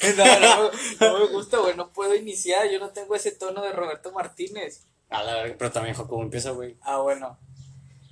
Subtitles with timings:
[0.16, 0.70] No, no,
[1.00, 1.76] no me gusta, güey.
[1.76, 2.68] No puedo iniciar.
[2.70, 4.84] Yo no tengo ese tono de Roberto Martínez.
[5.10, 6.76] A la verga, pero también Jacobo empieza, güey.
[6.82, 7.38] Ah, bueno.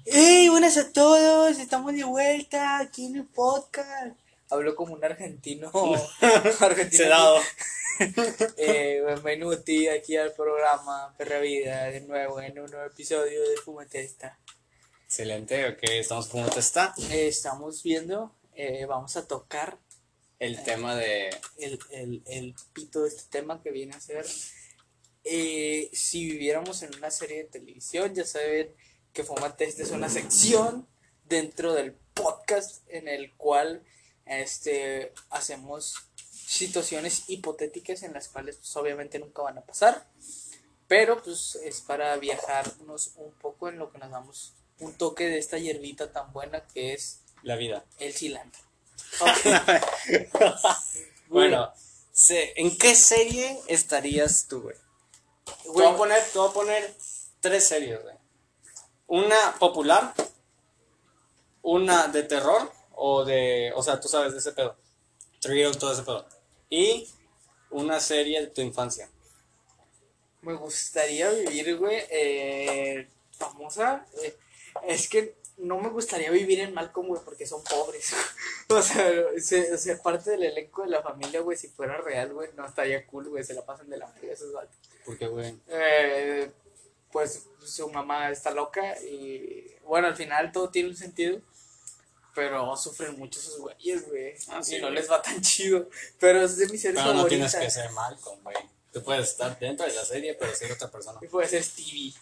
[0.05, 0.49] ¡Ey!
[0.49, 1.59] Buenas a todos.
[1.59, 4.17] Estamos de vuelta aquí en el podcast.
[4.51, 5.71] Hablo como un argentino.
[6.61, 7.05] argentino.
[7.05, 7.41] Sedado.
[8.59, 14.39] Eh, bienvenuti aquí al programa Perra Vida de nuevo en un nuevo episodio de Fumetesta.
[15.07, 16.95] Excelente, ok, estamos está.
[17.11, 19.79] Eh, estamos viendo, eh, vamos a tocar
[20.39, 21.31] El tema de.
[21.59, 24.27] el, el, el pito de este tema que viene a ser
[25.29, 28.73] eh, si viviéramos en una serie de televisión, ya saben
[29.13, 30.87] que Fumatesta es una sección
[31.25, 33.83] dentro del podcast en el cual
[34.25, 40.07] este, hacemos situaciones hipotéticas en las cuales pues, obviamente nunca van a pasar,
[40.87, 45.39] pero pues es para viajarnos un poco en lo que nos damos un toque de
[45.39, 47.85] esta hierbita tan buena que es La vida.
[47.99, 48.66] el cilantro.
[51.29, 51.73] Bueno,
[52.29, 54.77] ¿en qué serie estarías tú, güey?
[55.67, 56.95] Voy a poner, te voy a poner
[57.41, 58.15] tres series, güey.
[59.09, 60.15] Una popular,
[61.63, 63.73] una de terror, o de.
[63.77, 64.77] O sea, tú sabes de ese pedo.
[65.41, 66.27] Thrill, todo ese pedo.
[66.71, 67.09] Y
[67.71, 69.09] una serie de tu infancia.
[70.41, 74.07] Me gustaría vivir, güey, eh, famosa.
[74.23, 74.37] eh,
[74.87, 78.13] es que no me gustaría vivir en Malcolm, güey, porque son pobres.
[78.69, 82.51] o sea, se- ser parte del elenco de la familia, güey, si fuera real, güey,
[82.57, 84.77] no estaría cool, güey, se la pasan de la fría esos vatos.
[85.05, 85.57] Porque, güey.
[85.69, 86.51] Eh,
[87.11, 91.41] pues su mamá está loca y, bueno, al final todo tiene un sentido.
[92.35, 94.35] Pero sufren mucho esos güeyes, güey.
[94.49, 94.97] Ah, sí, y no güey.
[94.97, 95.89] les va tan chido.
[96.21, 98.57] Pero es de mis series Pero no tienes que ser Malcolm, güey.
[98.93, 101.19] Tú puedes estar dentro de la serie, pero ser otra persona.
[101.23, 102.13] Y puede ser Stevie.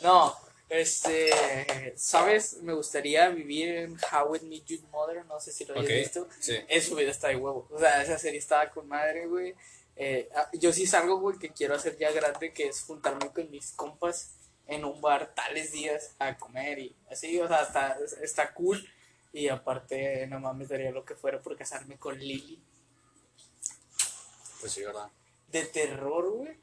[0.00, 0.34] No,
[0.72, 2.62] este, ¿sabes?
[2.62, 6.28] Me gustaría vivir en How It Met Your Mother, no sé si lo hayas visto.
[6.40, 6.56] sí.
[6.68, 7.68] Eso vida está de huevo.
[7.70, 9.54] O sea, esa serie estaba con madre, güey.
[9.96, 13.50] Eh, ah, yo sí salgo, güey, que quiero hacer ya grande, que es juntarme con
[13.50, 14.34] mis compas
[14.66, 18.88] en un bar tales días a comer y así, o sea, está, está cool.
[19.32, 22.58] Y aparte, no mames, daría lo que fuera por casarme con Lily.
[24.60, 25.10] Pues sí, ¿verdad?
[25.52, 26.56] de terror, güey.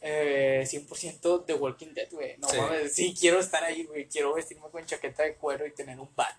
[0.00, 2.36] Eh, 100% de Walking Dead, güey.
[2.38, 2.56] No Sí.
[2.56, 4.06] mames, sí quiero estar ahí, güey.
[4.08, 6.36] Quiero vestirme con chaqueta de cuero y tener un bat.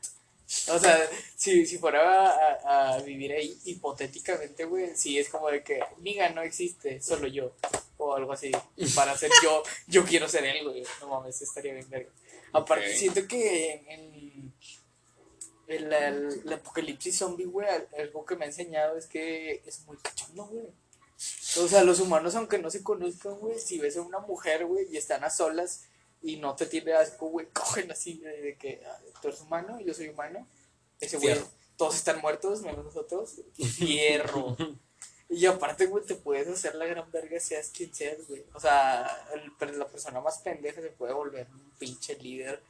[0.69, 5.61] O sea, si, si fuera a, a vivir ahí hipotéticamente, güey, sí es como de
[5.63, 7.51] que, miga, no existe, solo yo.
[7.97, 8.49] O algo así.
[8.95, 10.83] Para ser yo, yo quiero ser él, güey.
[11.01, 12.09] No mames, estaría bien verga.
[12.53, 14.53] Aparte, siento que en, en
[15.67, 19.81] el, el- el apocalipsis zombie, güey, al- algo que me ha enseñado es que es
[19.85, 20.65] muy cachondo, güey.
[21.57, 24.87] O sea, los humanos, aunque no se conozcan, güey, si ves a una mujer, güey,
[24.89, 25.83] y están a solas
[26.21, 29.85] y no te tiene asco, güey, cogen así de, que ah, tú eres humano y
[29.85, 30.47] yo soy humano.
[30.99, 31.39] Ese güey,
[31.77, 33.41] todos están muertos, menos nosotros.
[33.77, 34.55] Fierro.
[35.29, 38.45] y aparte, güey, te puedes hacer la gran verga seas quien seas, güey.
[38.53, 42.61] O sea, el- la persona más pendeja se puede volver un pinche líder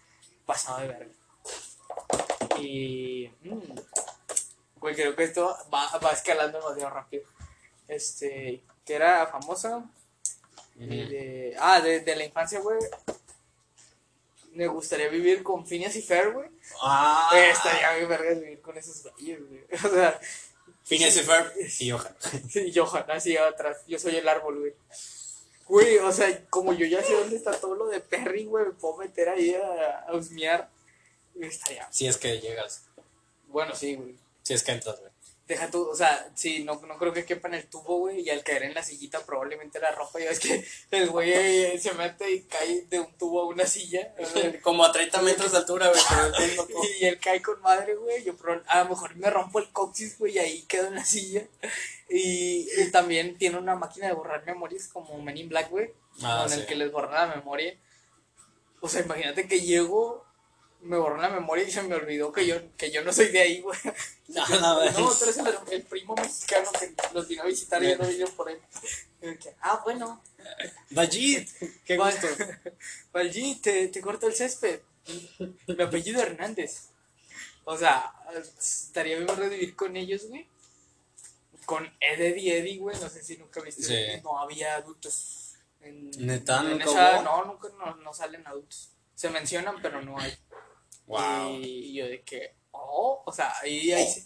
[0.46, 1.14] pasado de verga.
[2.60, 3.30] Y.
[3.42, 3.80] mm,
[4.80, 7.24] güey, creo que esto va, va escalando demasiado rápido.
[7.90, 9.84] Este, que era famosa.
[10.76, 12.78] de- ah, de, de la infancia, güey.
[14.54, 16.50] Me gustaría vivir con Phineas y Fer, güey.
[16.82, 19.64] Ah, Estaría bien verga vivir con esos güeyes, güey.
[19.86, 20.20] O sea,
[20.84, 22.16] Phineas y Ferb y Johan.
[22.56, 23.78] y Johan así atrás.
[23.88, 24.74] Yo soy el árbol, güey.
[25.68, 28.72] Güey, o sea, como yo ya sé dónde está todo lo de Perry, güey, me
[28.72, 30.68] puedo meter ahí a, a husmear.
[31.40, 31.88] Estaría.
[31.92, 32.86] Si es que llegas.
[33.48, 34.16] Bueno, sí, güey.
[34.42, 35.12] Si es que entras, güey.
[35.50, 38.30] Deja tú, o sea, sí, no, no creo que quepa en el tubo, güey, y
[38.30, 42.30] al caer en la sillita probablemente la ropa, ya es que el güey se mete
[42.30, 44.14] y cae de un tubo a una silla,
[44.62, 46.02] Como a 30 metros de altura, güey.
[47.02, 48.36] y él cae con madre, güey, yo
[48.68, 51.48] a lo mejor me rompo el coxis, güey, y ahí quedo en la silla,
[52.08, 56.46] y, y también tiene una máquina de borrar memorias como Men in Black, güey, Ah,
[56.48, 57.76] con el que les borra la memoria,
[58.82, 60.26] o sea, imagínate que llego,
[60.82, 63.40] me borró la memoria y se me olvidó que yo, que yo no soy de
[63.40, 63.78] ahí, güey.
[64.30, 64.86] No, no.
[64.92, 68.08] No, tú eres el, el primo mexicano que los vino a visitar y ya no
[68.08, 68.60] vino por él.
[69.24, 70.22] Y que, Ah, bueno.
[70.92, 71.50] Vajit,
[71.84, 72.28] qué gusto.
[73.12, 74.82] Valji, te, te corto el césped.
[75.68, 76.90] Mi apellido Hernández.
[77.64, 78.14] O sea,
[78.60, 80.48] estaría bien revivir con ellos, güey.
[81.66, 83.00] Con Ed, Eddie, Eddie, güey.
[83.00, 83.84] No sé si nunca viste.
[83.84, 84.22] Sí.
[84.24, 85.56] No había adultos.
[85.82, 86.62] En, ¿Neta?
[86.62, 87.22] en ¿Nunca esa-?
[87.24, 88.90] No, nunca no, no salen adultos.
[89.16, 90.38] Se mencionan, pero no hay.
[91.10, 91.60] Wow.
[91.62, 94.26] Y yo de que, oh, o sea, ahí, ahí sí.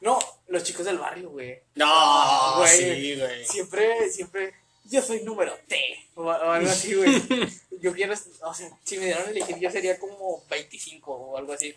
[0.00, 1.62] No, los chicos del barrio, güey.
[1.76, 2.68] No, Güey.
[2.76, 3.46] sí, güey.
[3.46, 4.54] Siempre, siempre,
[4.84, 5.80] yo soy número T.
[6.16, 7.22] O, algo así, güey.
[7.80, 11.52] Yo quiero, o sea, si me dieran a elegir, yo sería como 25 o algo
[11.52, 11.76] así.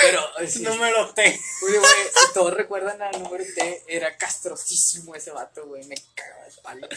[0.00, 1.22] Pero, sí, Número T.
[1.66, 1.92] Oye, güey,
[2.32, 6.88] todos recuerdan al número T, era castrosísimo ese vato, güey, me cagaba de palo.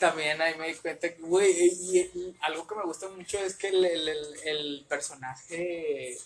[0.00, 3.68] También ahí me di cuenta que, güey, y, algo que me gusta mucho es que
[3.68, 6.16] el, el, el, el personaje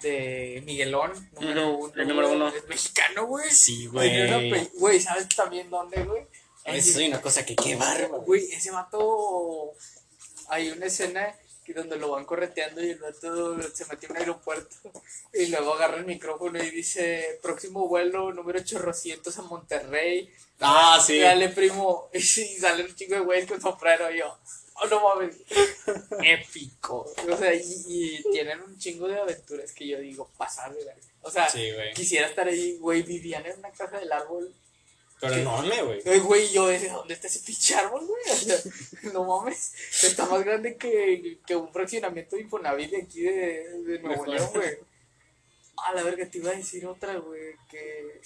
[0.00, 2.48] de Miguelón, número uno, el número uno.
[2.48, 3.50] es mexicano, güey.
[3.50, 4.68] Sí, güey.
[4.74, 6.26] Güey, ¿sabes también dónde, güey?
[6.64, 8.20] Eso es una cosa que qué bárbaro.
[8.22, 9.72] Güey, ese vato.
[10.48, 11.34] Hay una escena
[11.66, 14.76] que donde lo van correteando y el vato se metió en un aeropuerto
[15.32, 20.32] y luego agarra el micrófono y dice: Próximo vuelo número 800 a Monterrey.
[20.60, 21.18] Ah, sí.
[21.18, 22.08] Dale, primo.
[22.14, 24.38] Y sale un chico de güeyes con sombrero y yo.
[24.82, 25.36] Oh, no mames.
[26.22, 27.06] Épico.
[27.30, 30.72] O sea, y, y tienen un chingo de aventuras que yo digo, pasar.
[31.22, 31.92] O sea, Sí, güey.
[31.94, 33.02] quisiera estar ahí, güey.
[33.02, 34.54] Vivían en una casa del árbol
[35.20, 36.02] Pero enorme, güey.
[36.04, 38.22] Ay, güey, yo decía, ¿dónde está ese pinche árbol, güey?
[38.30, 38.56] O sea,
[39.12, 39.72] no mames,
[40.02, 44.26] está más grande que, que un fraccionamiento de Infonavit de aquí de, de Nuevo.
[44.26, 44.78] León, güey.
[45.78, 48.20] A la verga, te iba a decir otra, güey, que...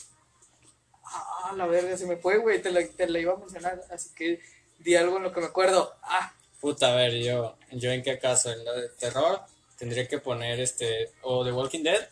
[1.04, 4.10] Ah, la verga, se me fue, güey, te la, te la iba a mencionar, así
[4.14, 4.40] que
[4.78, 5.94] di algo en lo que me acuerdo.
[6.02, 9.40] Ah, Puta, a ver, yo, yo en qué caso, en la de terror,
[9.78, 12.08] tendría que poner este, o The Walking Dead.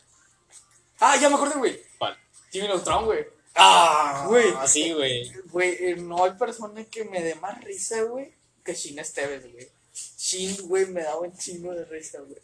[1.00, 1.82] ah, ya me acordé, güey.
[1.98, 2.16] ¿Cuál?
[2.50, 3.26] Jimmy Neutron, güey.
[3.58, 4.52] Ah, Güey.
[4.58, 5.32] Así, güey.
[5.50, 8.32] Güey, eh, no hay persona que me dé más risa, güey,
[8.64, 9.68] que Shin Esteves, güey.
[10.16, 12.38] Shin, güey, me daba un chingo de risa, güey.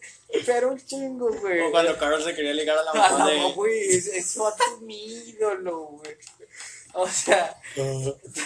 [0.44, 1.60] Pero un chingo, güey.
[1.60, 4.56] O cuando Carol se quería ligar a la mamá de mamá, güey, es- eso a
[4.56, 6.16] tu mi ídolo, güey.
[6.94, 7.60] O sea,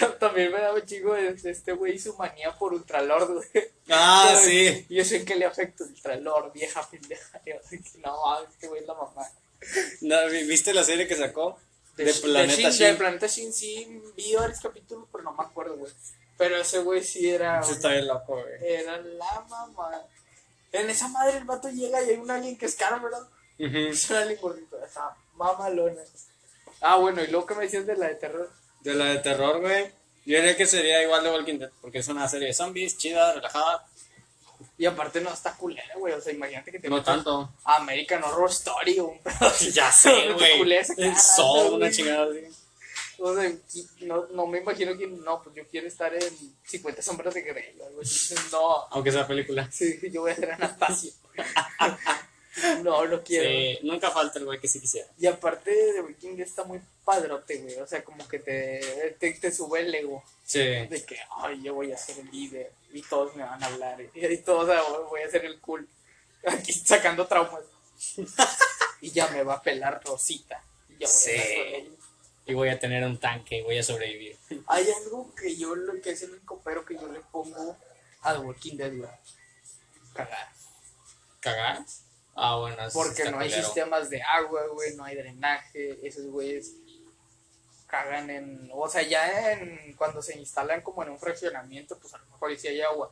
[0.00, 3.68] ta- también me daba un chingo de, este güey y su manía por Ultralord, güey.
[3.90, 4.86] Ah, sí.
[4.90, 7.40] Yo sé que le afecta Ultralord, vieja pendeja.
[8.04, 9.26] No, este güey es la mamá.
[10.02, 11.58] No, ¿vi- ¿Viste la serie que sacó?
[12.04, 12.94] De, Shin- Planeta Shin, De.
[12.94, 15.92] Planeta Shin sí vi varios capítulos, pero no me acuerdo, güey.
[16.36, 17.60] Pero ese güey sí era.
[17.60, 18.46] Eso está bien loco, güey.
[18.62, 19.90] Era la mamá.
[20.72, 23.26] En esa madre el vato llega y hay un alien que es caro, ¿verdad?
[23.58, 26.02] Es un alien gordito, esa mamalona.
[26.80, 28.50] Ah, bueno, y luego que me decías de la de terror.
[28.82, 29.86] De la de terror, güey.
[30.26, 33.32] Yo diría que sería igual de Walking Dead, porque es una serie de zombies, chida,
[33.32, 33.86] relajada.
[34.78, 36.14] Y aparte no está culera, güey.
[36.14, 37.52] O sea, imagínate que te No tanto.
[37.64, 39.52] a American Horror Story o un pedo.
[39.72, 40.72] Ya sé, güey.
[40.96, 42.44] El sol, una chingada así.
[43.20, 43.52] O sea,
[44.02, 46.32] no, no me imagino que no, pues yo quiero estar en
[46.64, 48.32] 50 sombras de Grey o algo así.
[48.52, 49.68] No, Aunque sea película.
[49.72, 51.10] sí, yo voy a ser Anastasia.
[52.88, 53.48] no, no quiero.
[53.48, 55.08] Sí, nunca falta el güey que sí quisiera.
[55.18, 57.76] Y aparte de Viking está muy padrote, güey.
[57.78, 60.22] O sea, como que te, te, te sube el ego.
[60.44, 60.60] Sí.
[60.60, 62.72] De que, ay, yo voy a ser el líder.
[62.92, 64.00] Y todos me van a hablar.
[64.14, 65.88] Y, y todos ah, voy a ser el cool.
[66.46, 67.62] Aquí sacando traumas.
[69.00, 70.62] y ya me va a pelar Rosita.
[70.88, 71.30] Y ya voy Sí.
[71.30, 71.98] a.
[72.50, 74.38] Y voy a tener un tanque, voy a sobrevivir.
[74.68, 77.76] Hay algo que yo, lo que es el único pero que yo le pongo
[78.22, 79.10] a The Walking Dead, güey.
[80.14, 80.48] Cagar.
[81.40, 81.84] ¿Cagar?
[82.40, 86.72] Ah, bueno, eso Porque no hay sistemas de agua, güey, no hay drenaje, esos güeyes
[87.88, 92.18] cagan en, o sea, ya en cuando se instalan como en un fraccionamiento, pues a
[92.18, 93.10] lo mejor sí hay agua,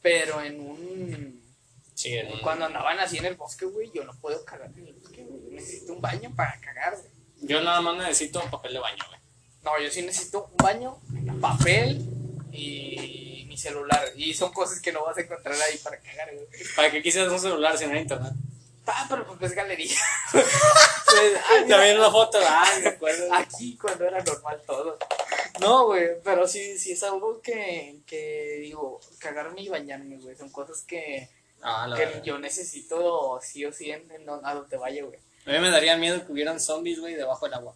[0.00, 1.44] pero en un
[1.94, 4.86] Sí, en un- cuando andaban así en el bosque, güey, yo no puedo cagar en
[4.86, 7.10] el bosque, güey, necesito un baño para cagar, güey.
[7.42, 9.20] Yo nada más necesito papel de baño, güey.
[9.64, 10.98] No, yo sí necesito un baño,
[11.40, 12.06] papel
[12.52, 13.27] y
[13.58, 16.30] mi celular, y son cosas que no vas a encontrar ahí para cagar.
[16.76, 18.32] ¿Para qué quisieras un celular si no hay internet?
[18.86, 19.98] Ah, pero pues es galería.
[20.32, 23.32] Pues, ah, También una foto, ah, me acuerdo.
[23.34, 24.98] Aquí cuando era normal todo.
[25.58, 30.36] No, güey, pero sí, sí es algo que, que digo, cagarme y bañarme, güey.
[30.36, 31.28] Son cosas que,
[31.62, 32.22] Ah, que verdad.
[32.22, 35.18] yo necesito sí o sí en, en- a donde vaya, güey.
[35.46, 37.74] A mí me daría miedo que hubieran zombies, güey, debajo del agua.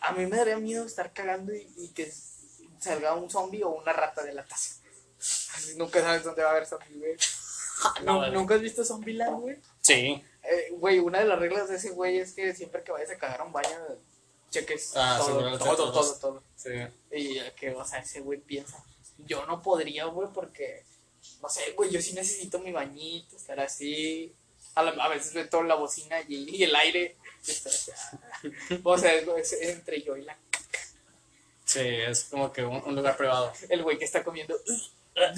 [0.00, 2.10] A mí me daría miedo estar cagando y, y que
[2.80, 4.74] salga un zombie o una rata de la taza.
[5.76, 7.16] Nunca sabes dónde va a haber zombie, güey.
[8.04, 8.30] No.
[8.30, 9.56] ¿Nunca has visto Zombieland, güey?
[9.80, 10.22] Sí.
[10.42, 13.16] Eh, Güey, una de las reglas de ese güey es que siempre que vayas a
[13.16, 13.70] cagar a un baño,
[14.50, 16.42] cheques Ah, todo, todo, todo, todo.
[16.56, 16.68] Sí.
[17.10, 18.84] Y que, o sea, ese güey piensa,
[19.18, 20.84] yo no podría, güey, porque,
[21.40, 24.34] no sé, güey, yo sí necesito mi bañito, estar así.
[24.74, 27.16] A, la- a veces ve toda la bocina y, y el aire.
[27.46, 27.72] estar.
[28.84, 30.36] O sea, es, es entre yo y la,
[31.70, 33.52] Sí, es como que un, un lugar privado.
[33.68, 34.56] el güey que está comiendo.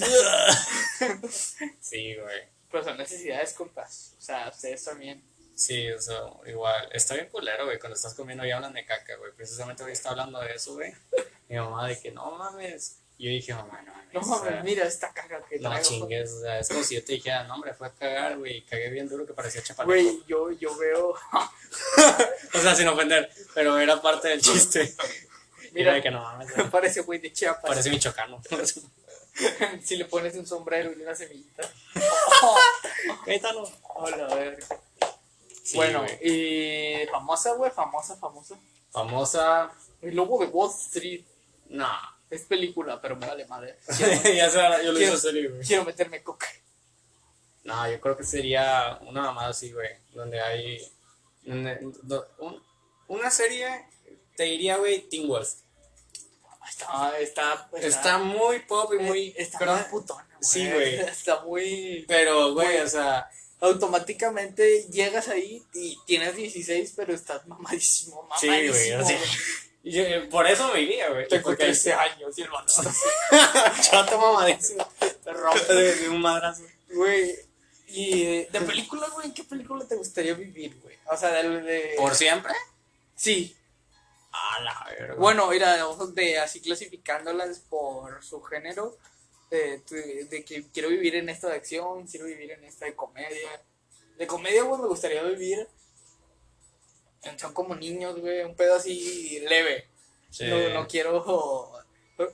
[1.79, 2.41] Sí, güey.
[2.71, 4.15] Pero son necesidades, compas.
[4.17, 5.21] O sea, ustedes también.
[5.55, 6.89] Sí, o sea, igual.
[6.91, 9.31] Está bien culero, güey, cuando estás comiendo y hablan de caca, güey.
[9.33, 10.91] Precisamente hoy está hablando de eso, güey.
[11.49, 12.97] Mi mamá de que no mames.
[13.19, 14.13] Y yo dije, mamá, no mames.
[14.13, 15.87] No o sea, mames, mira esta caga que No traigo.
[15.87, 18.65] chingues, o sea, es como si yo te dijera, no, hombre, fue a cagar, güey,
[18.65, 19.91] cagué bien duro que parecía chapaleco.
[19.93, 21.13] Güey, yo, yo veo.
[22.55, 24.95] O sea, sin ofender, pero era parte del chiste.
[25.73, 27.63] Mira, que no mames, parece güey de Chiapas.
[27.63, 28.41] parece michoacano.
[29.83, 31.63] si le pones un sombrero y una semillita.
[33.25, 33.63] Gaetano.
[33.95, 34.63] Hola, a ver.
[35.63, 36.19] Sí, bueno, güey.
[36.21, 38.55] y famosa, güey, famosa, famosa.
[38.91, 39.71] Famosa.
[40.01, 41.23] El lobo de Wall Street.
[41.69, 41.87] No.
[42.29, 43.77] Es película, pero me vale madre.
[43.87, 45.65] ya sé, yo lo Quiero- hice serio, güey.
[45.65, 46.47] Quiero meterme coca.
[47.63, 49.89] No, yo creo que sería una mamada así, güey.
[50.13, 50.79] Donde hay.
[51.43, 52.61] donde- do- un-
[53.07, 53.85] una serie,
[54.35, 55.53] te diría, güey, Teen Wolf.
[56.69, 59.27] Está, está, Está muy pop y muy.
[59.29, 60.95] eh, está pero, muy putona, Sí, güey.
[60.99, 62.05] Está muy.
[62.07, 62.79] pero, güey, Güey.
[62.81, 63.29] o sea.
[63.87, 68.73] Automáticamente llegas ahí y tienes 16, pero estás mamadísimo, Sí, mamadísimo.
[69.03, 69.15] güey, así.
[69.83, 71.27] y yo, eh, por eso me iría, güey.
[71.27, 74.85] Tengo Porque 13 años y el vato está chato mamadísimo.
[74.99, 75.73] te rompe.
[75.73, 76.63] de, de un madrazo.
[76.93, 77.35] Güey.
[77.87, 80.97] Y eh, de película, güey, ¿en qué película te gustaría vivir, güey?
[81.05, 82.53] O sea, de, de- ¿Por siempre?
[83.15, 83.55] Sí.
[84.33, 85.15] A la verga.
[85.15, 85.77] Bueno, mira,
[86.13, 88.97] de así clasificándolas por su género,
[89.51, 92.95] de, de- de que quiero vivir en esta de acción, quiero vivir en esta de
[92.95, 93.61] comedia.
[94.17, 95.67] De comedia, güey, me gustaría vivir
[97.23, 99.87] en Son como niños, güey, un pedo así leve.
[100.29, 100.45] Sí.
[100.47, 101.71] No, no quiero...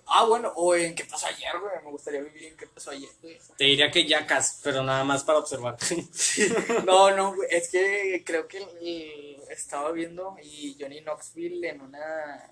[0.08, 3.10] Ah, bueno, o en qué pasó ayer, güey, me gustaría vivir en qué pasó ayer,
[3.22, 3.40] güey.
[3.58, 5.78] Te diría que Jackass, pero nada más para observar.
[6.86, 12.50] No, no, güey, es que creo que el- estaba viendo y Johnny Knoxville en una...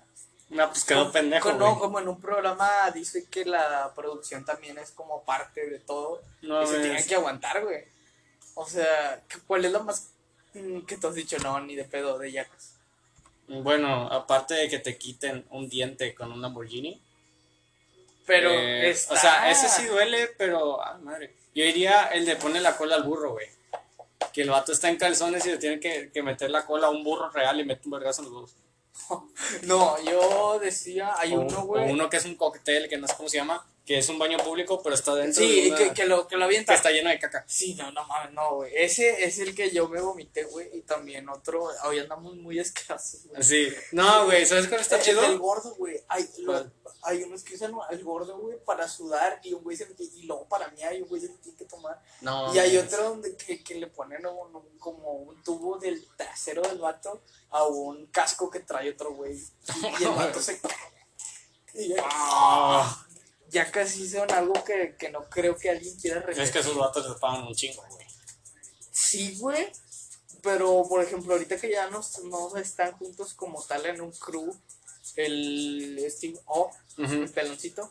[0.50, 4.90] no, pues quedó pendejo, No, como en un programa dice que la producción también es
[4.90, 6.82] como parte de todo No, y se ves.
[6.82, 7.84] tienen que aguantar, güey.
[8.54, 10.08] O sea, ¿qué- ¿cuál es lo más
[10.54, 11.38] mm, que tú has dicho?
[11.38, 12.74] No, ni de pedo, de yacas.
[13.46, 17.00] Bueno, aparte de que te quiten un diente con un Lamborghini.
[18.26, 20.82] Pero, eh, está- O sea, ese sí duele, pero.
[20.84, 21.34] Ah, madre.
[21.54, 23.46] Yo diría el de poner la cola al burro, güey.
[24.38, 26.90] Que el vato está en calzones y le tiene que, que meter la cola a
[26.90, 28.54] un burro real y mete un vergazo en los huevos.
[29.66, 31.90] No, yo decía, hay o, uno, güey.
[31.90, 34.36] uno que es un cóctel, que no sé cómo se llama, que es un baño
[34.36, 36.74] público, pero está dentro de Sí, una- que, que lo, que lo que avienta.
[36.74, 37.42] está lleno de caca.
[37.48, 38.70] Sí, no, no mames, no, güey.
[38.76, 40.68] Ese es el que yo me vomité, güey.
[40.76, 41.70] Y también otro.
[41.84, 43.42] Hoy andamos muy escasos, güey.
[43.42, 43.68] Sí.
[43.92, 45.22] No, güey, ¿sabes cuál está El chido?
[45.22, 45.98] del gordo, güey.
[46.08, 46.28] Hay,
[47.04, 49.40] hay unos que usan al gordo, güey, para sudar.
[49.42, 51.56] Y un güey se tiene- Y luego para mí hay un güey se lo tiene
[51.56, 51.98] que tomar.
[52.20, 52.54] No.
[52.54, 56.76] Y hay otro donde que, que le ponen un- como un tubo del trasero del
[56.78, 59.34] vato a un casco que trae otro güey.
[59.98, 60.76] Y el vato se cae.
[61.74, 63.06] Y Ah,
[63.50, 66.52] ya casi son algo que, que no creo que alguien quiera es repetir.
[66.52, 68.06] que esos vatos les pagan un chingo, güey.
[68.92, 69.70] Sí, güey.
[70.42, 74.54] Pero, por ejemplo, ahorita que ya no, no están juntos como tal en un crew,
[75.16, 77.90] el Steve O, el peloncito,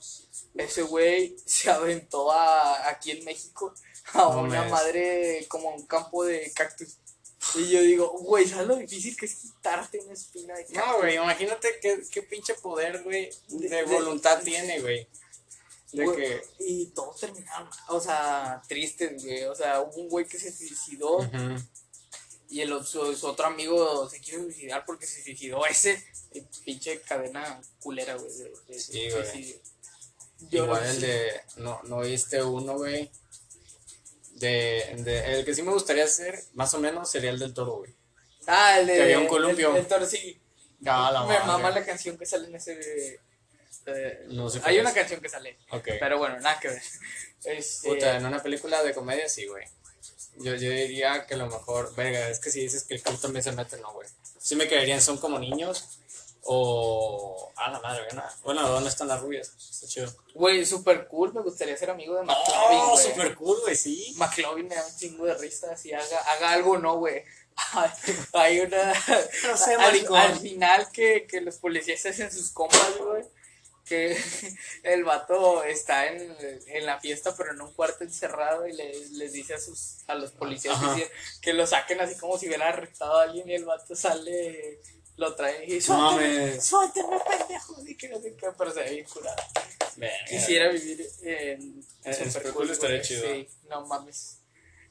[0.56, 3.74] ese güey se aventó a, aquí en México
[4.14, 6.98] a No una madre como un campo de cactus.
[7.56, 10.78] Y yo digo, güey, ¿sabes lo difícil que es quitarte una espina de cactus?
[10.78, 15.08] No, güey, imagínate qué, qué pinche poder, güey, de, De- voluntad de- tiene, güey.
[15.94, 16.42] De Güey, que...
[16.60, 19.46] Y todos terminaron, o sea, tristes, güey.
[19.46, 21.20] O sea, hubo un güey que se suicidó
[22.50, 26.04] y el, su, su otro amigo se quiso suicidar porque se suicidó ese.
[26.66, 28.32] pinche cadena culera, güey.
[28.34, 29.24] De, de Sí, güey.
[29.24, 29.56] suicidio.
[30.52, 31.42] Yo Igual el de...
[31.58, 33.10] No, no viste uno, güey.
[34.36, 35.34] De, de...
[35.40, 37.96] El que sí me gustaría hacer, más o menos, sería el del toro, güey.
[38.46, 38.94] Ah, el de.
[38.96, 39.72] que había un columpio.
[39.72, 40.40] El, el toro, sí.
[40.86, 41.46] Ah, la Me madre.
[41.48, 43.20] mama la canción que sale en ese.
[43.96, 45.58] Eh, No sé hay una canción que sale.
[45.72, 45.90] Ok.
[46.00, 46.82] Pero bueno, nada que ver.
[47.44, 49.66] Este, Puta, en una película de comedia, sí, güey.
[50.38, 53.20] Yo, yo diría que a lo mejor, verga, es que si dices que el club
[53.20, 54.08] también se mete, no, güey.
[54.40, 56.00] Sí me quedarían, son como niños.
[56.50, 57.52] O.
[57.58, 58.24] Ah, la madre, ¿no?
[58.44, 59.52] Bueno, ¿dónde están las rubias?
[59.58, 60.14] Está chido.
[60.34, 61.34] Güey, super cool.
[61.34, 62.80] Me gustaría ser amigo de McLovin.
[62.84, 64.14] Oh, super cool, güey, sí.
[64.18, 65.76] McLovin me da un chingo de risa.
[65.76, 67.24] Si haga, haga algo, no, güey.
[68.34, 68.94] Hay una.
[69.44, 73.24] No sé, al, al final que, que los policías hacen sus compas, güey.
[73.88, 74.18] Que
[74.84, 76.36] el vato está en,
[76.68, 80.16] en la fiesta, pero en un cuarto encerrado y le- les dice a sus a
[80.16, 80.78] los policías
[81.42, 84.82] que, lo saquen así como si hubiera arrestado a alguien y el vato sale,
[85.16, 86.64] lo trae y dice: No Suéltame, mames.
[86.66, 87.84] suéltame, pendejo.
[87.88, 89.36] Y que no sé qué, pero se ve bien curado.
[90.30, 93.24] Quisiera vivir en En- en Super Cool, estaría chido.
[93.26, 94.40] Sí, no mames.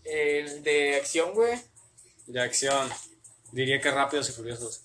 [0.04, 1.60] El de acción, güey.
[2.26, 2.90] De acción.
[3.52, 4.82] Diría que rápidos y furiosos.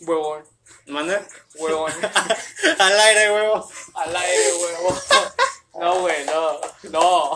[0.00, 0.44] Huevón.
[0.86, 1.26] ¿Manda?
[1.56, 1.92] Huevón.
[2.78, 3.70] Al aire, huevo.
[3.94, 4.98] Al aire, huevón.
[5.78, 6.60] No, güey, no.
[6.90, 7.32] No.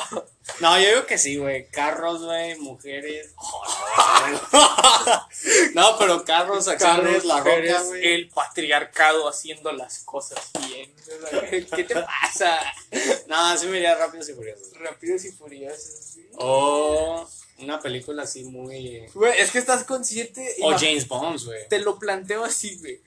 [0.60, 1.68] No, yo digo que sí, güey.
[1.68, 3.34] Carros, güey, mujeres.
[5.74, 8.14] no, pero carros, acciones, la roca, güey.
[8.14, 10.92] el patriarcado haciendo las cosas bien.
[11.74, 12.60] ¿Qué te pasa?
[13.26, 14.72] No, sí me iría rápidos y furiosos.
[14.78, 15.94] Rápidos y furiosos.
[16.14, 16.28] ¿sí?
[16.36, 17.28] O
[17.58, 19.06] una película así muy.
[19.14, 20.56] Güey, es que estás consciente.
[20.62, 21.68] O James Bond, güey.
[21.68, 23.00] Te lo planteo así, güey.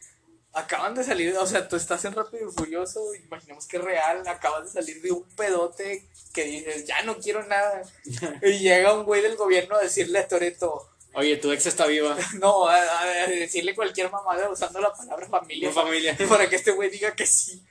[0.53, 4.27] Acaban de salir, o sea, tú estás en Rápido y Furioso, imaginemos que es real,
[4.27, 7.81] acabas de salir de un pedote que dices, ya no quiero nada.
[8.41, 12.17] y llega un güey del gobierno a decirle a Toreto, Oye, tu ex está viva.
[12.39, 15.69] no, a, a- decirle cualquier mamada usando la palabra familia.
[15.69, 16.17] Tu familia.
[16.29, 17.63] Para que este güey diga que sí.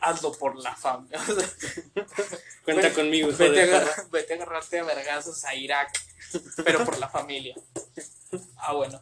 [0.00, 1.20] Hazlo por la familia.
[2.64, 5.90] Cuenta conmigo, hijo vete, de vete a agarrarte a vergazos a Irak,
[6.64, 7.54] pero por la familia.
[8.56, 9.00] Ah, bueno,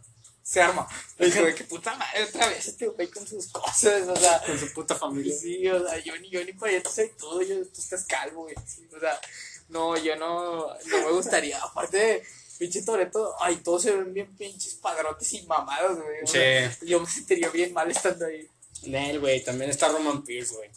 [0.48, 0.88] se arma.
[1.18, 4.58] Dijo, de que puta madre, otra vez este güey con sus cosas, o sea, Con
[4.58, 5.36] su puta familia.
[5.38, 8.54] sí, o sea, yo ni, yo ni allá soy todo, yo, tú estás calvo, güey,
[8.66, 9.20] sí, o sea,
[9.68, 12.22] no, yo no, no me gustaría, aparte,
[12.58, 17.00] pinche Toreto, ay, todos se ven bien pinches padrotes y mamados, güey, o sea, yo
[17.00, 18.48] me sentiría bien mal estando ahí.
[18.84, 20.70] Nel, güey, también está Roman Pierce, güey.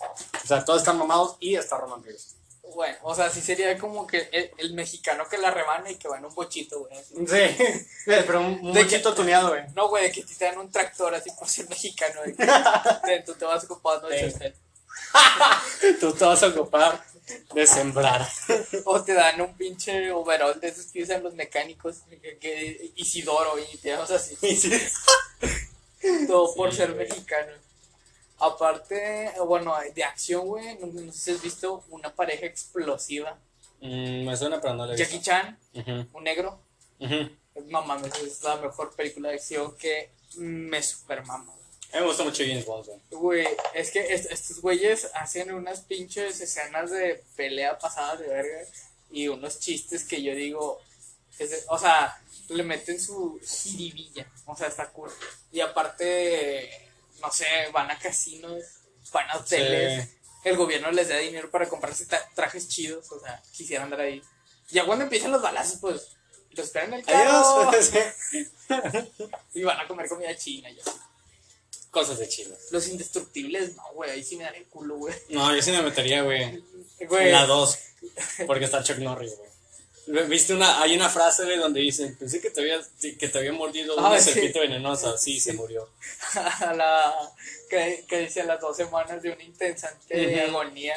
[0.43, 2.35] O sea, todos están mamados y está Roman Pierce.
[2.73, 6.07] Bueno, o sea, sí sería como que el, el mexicano que la rebana y que
[6.07, 6.97] va en un bochito, güey.
[6.97, 7.15] así.
[7.15, 7.75] Sí,
[8.05, 9.63] pero un, un ¿De bochito tuneado, güey.
[9.75, 12.21] No, güey, de que te dan un tractor así por ser mexicano.
[12.23, 12.45] De que
[13.05, 14.31] te- tú te vas ocupando de Sí.
[14.31, 14.55] chofer.
[15.99, 17.01] Tú te vas a ocupar
[17.53, 18.27] de sembrar.
[18.85, 21.97] O te dan un pinche overall de esos que usan los mecánicos.
[22.21, 24.35] Que, que- Isidoro y te vas así.
[26.27, 27.07] Todo por Sí, ser güey.
[27.07, 27.51] mexicano.
[28.41, 30.77] Aparte, bueno, de acción, güey.
[30.79, 33.37] No, no sé si has visto una pareja explosiva.
[33.81, 35.31] Mm, me suena, pero no le he Jackie visto.
[35.31, 35.59] Chan,
[36.13, 36.59] un negro.
[37.67, 41.53] No mames, es la mejor película de acción que me super mama.
[41.93, 42.99] A mí me gusta mucho James Bond, güey.
[43.43, 48.59] Güey, es que est- estos güeyes hacen unas pinches escenas de pelea pasadas de verga
[49.11, 50.79] y unos chistes que yo digo,
[51.37, 52.17] es de- o sea,
[52.47, 55.11] le meten su jiribilla, o sea, está cool.
[55.51, 56.90] Y aparte,
[57.21, 58.63] no sé, van a casinos,
[59.13, 60.17] van a hoteles, Sí.
[60.45, 64.21] el gobierno les da dinero para comprarse tra- trajes chidos, o sea, quisieran andar ahí.
[64.69, 66.07] Ya cuando empiezan los balazos, pues,
[66.51, 67.91] los esperan en el carro Adiós.
[69.53, 70.89] Y van a comer comida china y así.
[71.91, 72.55] Cosas de chido.
[72.71, 75.13] Los indestructibles, no, güey, ahí sí me dan el culo, güey.
[75.29, 76.63] No, yo sí me metería, güey.
[77.01, 77.77] Güey, La 2.
[78.47, 79.50] Porque está Chuck Norris, güey.
[80.27, 82.79] ¿Viste una, hay una frase, güey, donde dice, pensé que te había,
[83.19, 84.31] que te había mordido Ah, una sí.
[84.31, 85.17] serpiente venenosa.
[85.17, 85.89] Sí, se murió.
[86.59, 87.31] a la
[87.69, 90.49] que, que dice a las dos semanas de una intensante Ujú.
[90.49, 90.95] agonía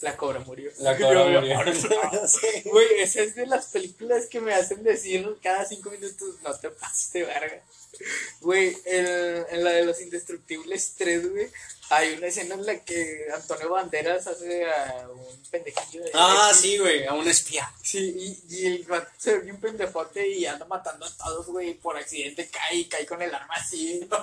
[0.00, 1.58] la cobra murió La cobra Yo, murió.
[2.28, 2.68] Sí.
[2.68, 6.68] güey esa es de las películas que me hacen decir cada cinco minutos no te
[6.70, 7.62] pases de verga
[8.40, 11.48] güey en la de los indestructibles 3 güey
[11.90, 16.78] hay una escena en la que Antonio Banderas hace a un pendejillo de Ah, sí,
[16.78, 17.70] güey, a un espía.
[17.82, 18.14] Sí,
[18.48, 21.96] y, y el vato se ve bien pendejote y anda matando a todos, güey, por
[21.96, 24.06] accidente cae y cae con el arma así.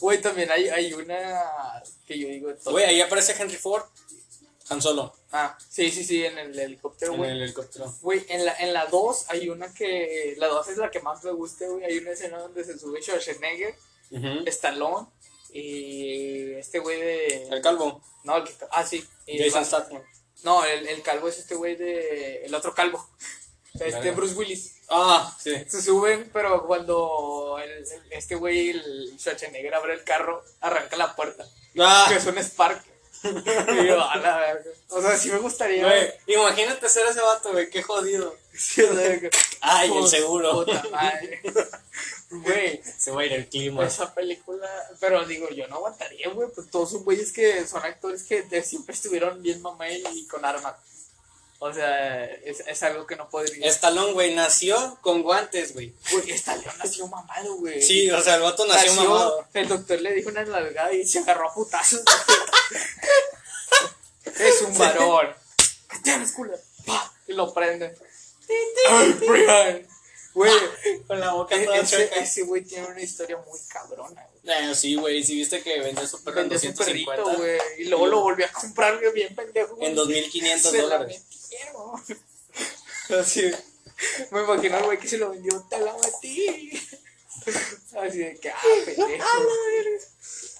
[0.00, 2.50] Güey, también hay, hay una que yo digo...
[2.64, 3.82] Güey, ahí aparece Henry Ford.
[4.70, 5.14] Han Solo.
[5.30, 7.30] Ah, sí, sí, sí, en el helicóptero, En güey.
[7.32, 7.94] el helicóptero.
[8.00, 10.36] Güey, en la, en la 2 hay una que...
[10.38, 11.84] La 2 es la que más me gusta, güey.
[11.84, 13.74] Hay una escena donde se sube Schwarzenegger,
[14.10, 14.42] Ujú.
[14.46, 15.06] Stallone
[15.52, 17.48] y este güey de...
[17.48, 18.02] El calvo.
[18.24, 18.52] No, el que...
[18.70, 19.06] Ah, sí.
[19.26, 20.02] Jason Statham.
[20.44, 22.44] No, el, el calvo es este güey de...
[22.44, 23.06] El otro calvo.
[23.74, 24.12] Este Verga.
[24.12, 24.76] Bruce Willis.
[24.88, 25.52] Ah, sí.
[25.68, 31.14] Se suben, pero cuando el- el- este güey, el Schwarzenegger, abre el carro, arranca la
[31.14, 31.46] puerta.
[31.78, 32.82] Ah, Que es un Spark.
[33.82, 34.70] y yo, a la verga.
[34.88, 35.84] O sea, sí me gustaría.
[35.84, 38.34] güey, imagínate ser ese vato, güey, qué jodido.
[38.52, 39.20] Sí, o sea,
[39.60, 40.64] Ay, el seguro.
[40.64, 41.40] Puta madre.
[42.32, 43.84] Güey, Se va a ir el clima.
[43.84, 44.68] esa película.
[45.00, 46.48] Pero digo, yo no aguantaría, güey.
[46.54, 50.76] Pues todos son güeyes que son actores que siempre estuvieron bien mamá y con armas.
[51.62, 53.68] O sea, es, es algo que no podría.
[53.68, 55.92] Stallone, güey, nació con guantes, güey.
[56.10, 57.82] Güey, esta león nació mamado, güey.
[57.82, 59.46] Sí, o sea, el vato nació, mamado.
[59.52, 62.00] El doctor le dijo una nalgada y se agarró a putazos.
[64.24, 65.34] es un varón.
[65.90, 66.58] ¿Qué tienes, culo?
[67.26, 67.94] Y lo prende.
[68.88, 69.86] Ay, Brian.
[70.34, 70.52] Güey,
[71.06, 74.26] Con la boca e- toda ese ese güey tiene una historia muy cabrona.
[74.42, 74.70] güey.
[74.70, 77.58] Eh, sí, güey, si viste que vendió su perro en Vendió su 250 perrito, güey.
[77.78, 79.74] Y luego lo volvió a comprar, güey, bien pendejo.
[79.76, 79.88] güey.
[79.88, 81.22] en 2500 Se la dólares.
[83.20, 83.50] Así,
[84.30, 86.70] me imagino al güey que se lo vendió, te la metí.
[88.00, 89.26] Así de que, ah, pendejo.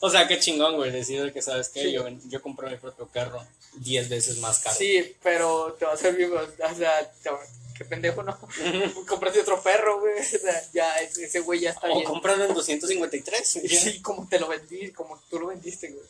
[0.02, 1.82] O sea, qué chingón, güey, decir que, ¿sabes qué?
[1.82, 1.92] Sí.
[1.92, 4.74] Yo, yo compré mi propio carro 10 veces más caro.
[4.74, 7.46] Sí, pero te va a servir, o sea, te va-
[7.80, 8.38] qué pendejo, ¿no?
[9.08, 10.18] Compraste otro perro, güey.
[10.18, 12.04] O sea, ya, ese güey ya está O bien.
[12.04, 13.48] comprarlo en 253.
[13.48, 16.04] Sí, como te lo vendí, como tú lo vendiste, güey.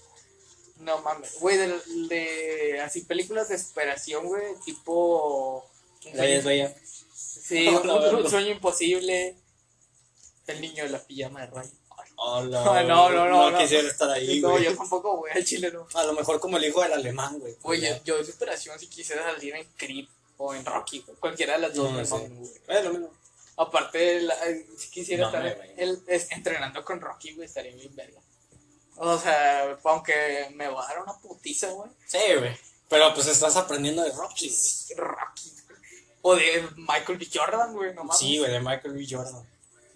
[0.79, 1.39] No mames.
[1.39, 5.65] Güey, de, de así películas de desesperación, güey, tipo.
[6.17, 6.75] Vaya, vaya.
[7.15, 9.37] Sí, No, un, sueño imposible.
[10.49, 11.71] El niño de la pijama de rayo.
[11.91, 12.65] Ay, Hola.
[12.89, 15.87] No, no, no, no, quisiera estar ahí, no, yo tampoco, güey, al chile no.
[15.95, 17.55] A lo mejor como el hijo del alemán, güey.
[17.63, 20.09] Güey, yo, yo de superación si quisiera salir en Creep
[20.43, 22.23] o en Rocky, cualquiera de las dos No,
[22.83, 23.11] lo mismo.
[23.59, 27.95] Aparte, la- eh, si quisiera No, estar el- es- entrenando con Rocky, güey, estaría bien
[27.95, 28.21] verga.
[28.97, 31.91] O sea, aunque me va a dar una putiza, güey.
[32.07, 32.57] Sí, güey.
[32.89, 34.51] Pero pues estás aprendiendo de Rocky.
[34.97, 35.53] Rocky.
[36.23, 37.29] O de Michael B.
[37.33, 38.19] Jordan, güey, no mames.
[38.19, 39.07] Sí, güey, de Michael B.
[39.09, 39.47] Jordan.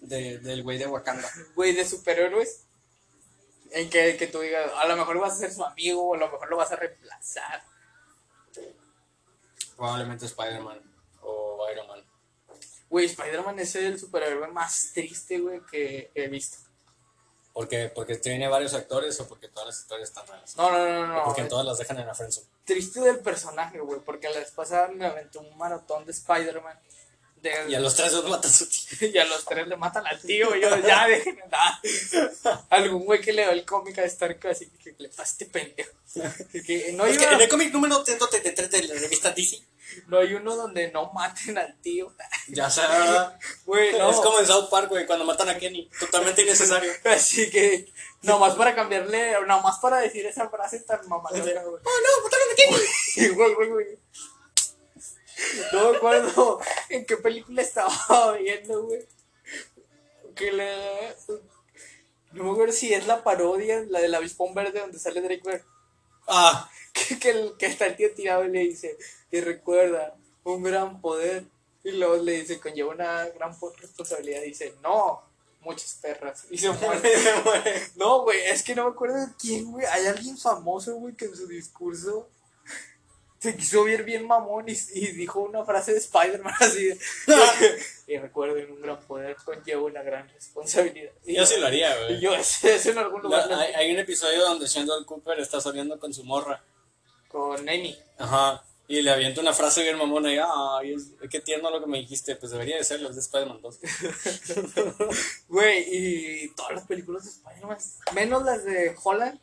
[0.01, 1.29] De, del güey de Wakanda.
[1.55, 2.61] Güey, de superhéroes.
[3.71, 6.17] En que, que tú digas, a lo mejor vas a ser su amigo, o a
[6.17, 7.63] lo mejor lo vas a reemplazar.
[9.75, 10.81] Probablemente Spider-Man
[11.21, 12.03] o Iron Man.
[12.89, 16.57] Güey, Spider-Man es el superhéroe más triste, güey, que he visto.
[17.51, 17.89] ¿Por qué?
[17.93, 20.57] ¿Porque tiene varios actores o porque todas las historias están raras?
[20.57, 21.23] No, no, no, ¿O no.
[21.23, 22.47] porque todas las dejan en la friendzone.
[22.65, 26.77] Triste del personaje, güey, porque la vez pasada me aventé un maratón de Spider-Man.
[27.45, 29.07] De, Y a los tres los mata su tío.
[29.07, 30.55] y a los tres le matan al tío.
[30.55, 31.81] Y yo, ya, dejen nada.
[32.69, 35.91] Algún güey que leo el cómic a Stark así que le pasa este pendejo.
[36.65, 39.59] Que no, hay Es que en el cómic número 133 de la revista DC.
[40.07, 42.13] no hay uno donde no maten al tío.
[42.47, 43.37] Ya sea.
[43.65, 44.09] Güey, no.
[44.09, 45.89] Es como en South Park, güey, cuando matan a Kenny.
[45.99, 46.91] Totalmente innecesario.
[47.03, 51.81] Así que, nomás para cambiarle, nomás para decir esa frase tan mamalona, güey.
[51.83, 52.23] ¡Oh, no!
[52.23, 53.33] ¡Mataron a Kenny!
[53.35, 53.85] Güey, güey, güey.
[55.73, 59.05] No me acuerdo en qué película estaba viendo, güey.
[60.35, 60.69] Que le.
[62.31, 65.63] No me acuerdo si es la parodia, la del avispón verde donde sale Drake Bear.
[66.27, 68.97] Ah, Que, que, el- que está el tío tirado y le dice,
[69.29, 71.43] y recuerda, un gran poder.
[71.83, 74.41] Y luego le dice, conlleva una gran po- responsabilidad.
[74.43, 75.21] Y dice, no,
[75.61, 76.45] muchas perras.
[76.49, 77.17] Y se muere.
[77.21, 77.81] se muere.
[77.97, 79.85] No, güey, es que no me acuerdo de quién, güey.
[79.85, 82.29] Hay alguien famoso, güey, que en su discurso
[83.45, 86.85] se quiso ver bien mamón y, y dijo una frase de Spider-Man así.
[86.85, 86.99] de-
[88.07, 91.11] y recuerden, un gran poder conlleva una gran responsabilidad.
[91.25, 92.19] Y Yo sí lo haría, güey.
[92.19, 92.31] yo,
[92.63, 96.23] en algún lugar La- hay, hay un episodio donde Sheldon Cooper está saliendo con su
[96.23, 96.63] morra.
[97.29, 97.97] con Amy.
[98.17, 98.63] Ajá.
[98.87, 101.97] Y le avienta una frase bien mamona y, ay, es- qué tierno lo que me
[101.97, 102.35] dijiste.
[102.35, 103.79] Pues debería de ser los de Spider-Man 2.
[105.47, 107.77] Güey, y todas las películas de Spider-Man,
[108.13, 109.39] menos las de Holland,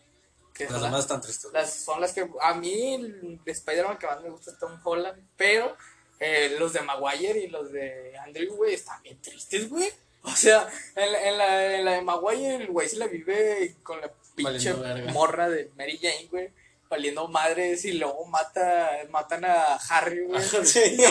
[0.54, 1.52] que Las son, las, demás están tristes.
[1.52, 5.20] las- son las que a mí de Spider-Man que más me gusta es Tom Holland,
[5.36, 5.76] pero
[6.20, 9.90] eh, los de Maguire y los de Andrew, güey, están bien tristes, güey.
[10.24, 13.74] O sea, en, la- en la, en la de Maguire, el güey se la vive
[13.82, 14.72] con la pinche
[15.12, 16.48] morra de Mary Jane, güey,
[16.88, 20.40] valiendo madres y luego mata, matan a Harry, güey.
[20.64, 20.96] Sí.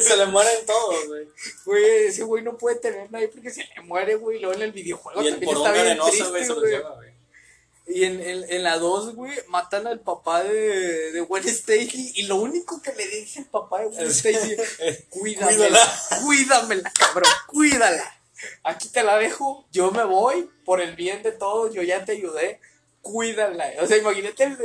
[0.00, 1.28] Se le mueren todos, güey.
[1.64, 4.38] Güey, ese güey no puede tener nadie porque se le muere, güey.
[4.38, 7.15] Luego en el videojuego Y también está bien triste, güey.
[7.88, 12.12] Y en, en, en la 2, güey, matan al papá de, de Gwen Stacy.
[12.16, 16.20] Y lo único que le dice el papá de Gwen Stacy es: Cuídamela, Cuídala.
[16.24, 18.20] cuídamela, cabrón, cuídala.
[18.64, 22.12] Aquí te la dejo, yo me voy por el bien de todos, yo ya te
[22.12, 22.60] ayudé.
[23.02, 23.72] Cuídala.
[23.80, 24.58] O sea, imagínate el,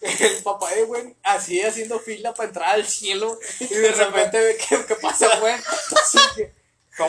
[0.00, 3.38] el, el papá de Gwen así haciendo fila para entrar al cielo.
[3.60, 5.60] Y de repente ve que, que pasa Gwen.
[6.02, 6.52] Así que,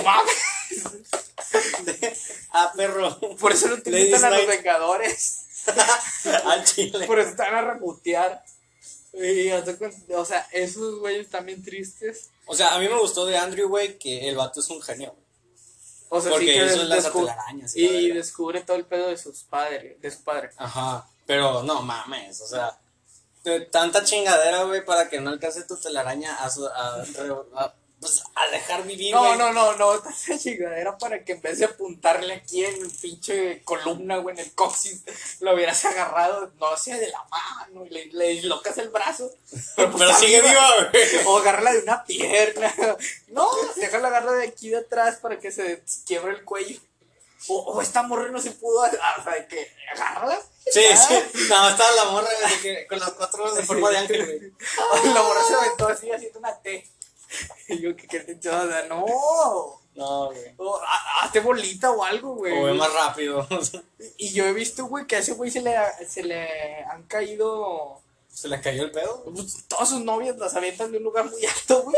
[0.04, 0.36] mames.
[2.56, 3.20] Ah, perro.
[3.40, 4.48] Por eso no te invitan a los.
[4.48, 5.40] Vengadores.
[6.46, 7.06] Al chile.
[7.08, 8.44] Por eso están a reputear.
[9.14, 12.30] Y, o sea, esos güeyes también tristes.
[12.48, 15.16] O sea, a mí me gustó de Andrew, güey, que el vato es un genio.
[16.10, 19.18] O sea, Porque sí que hizo las descu- telarañas y descubre todo el pedo de
[19.18, 20.50] sus padres, de su padre.
[20.58, 21.08] Ajá.
[21.26, 22.78] Pero no mames, o sea,
[23.72, 27.74] tanta chingadera, güey, para que no alcance tu telaraña a, su- a,
[28.04, 31.66] pues, a dejar vivir, No, no, no, no, esa chingadera para que en vez de
[31.66, 35.04] apuntarle aquí en el pinche columna, güey, en el coxis,
[35.40, 39.32] lo hubieras agarrado, no sé, de la mano, y le, le dislocas el brazo.
[39.76, 40.90] Pero, pues está sigue viva.
[40.92, 41.26] güey.
[41.26, 42.74] O agarrarla de una pierna.
[43.28, 46.80] No, déjala agarrar de aquí de atrás para que se quiebre el cuello.
[47.48, 50.40] O, o esta morra no se pudo, ah, o sea, de que agárrala.
[50.72, 51.16] Sí, sí.
[51.50, 55.14] No, estaba la morra de que, con las cuatro de forma de ángel, güey.
[55.14, 56.88] La morra se aventó así haciendo una T.
[57.70, 59.06] Y yo, que qué te sea, no.
[59.96, 60.54] No, güey.
[60.58, 62.52] O, ha- hazte bolita o algo, güey.
[62.58, 63.48] O ve más rápido.
[64.18, 65.76] Y yo he visto, güey, que a ese güey se le,
[66.08, 68.02] se le han caído.
[68.28, 69.24] ¿Se le cayó el pedo?
[69.26, 71.96] pues, todas sus novias las avientan de un lugar muy alto, güey.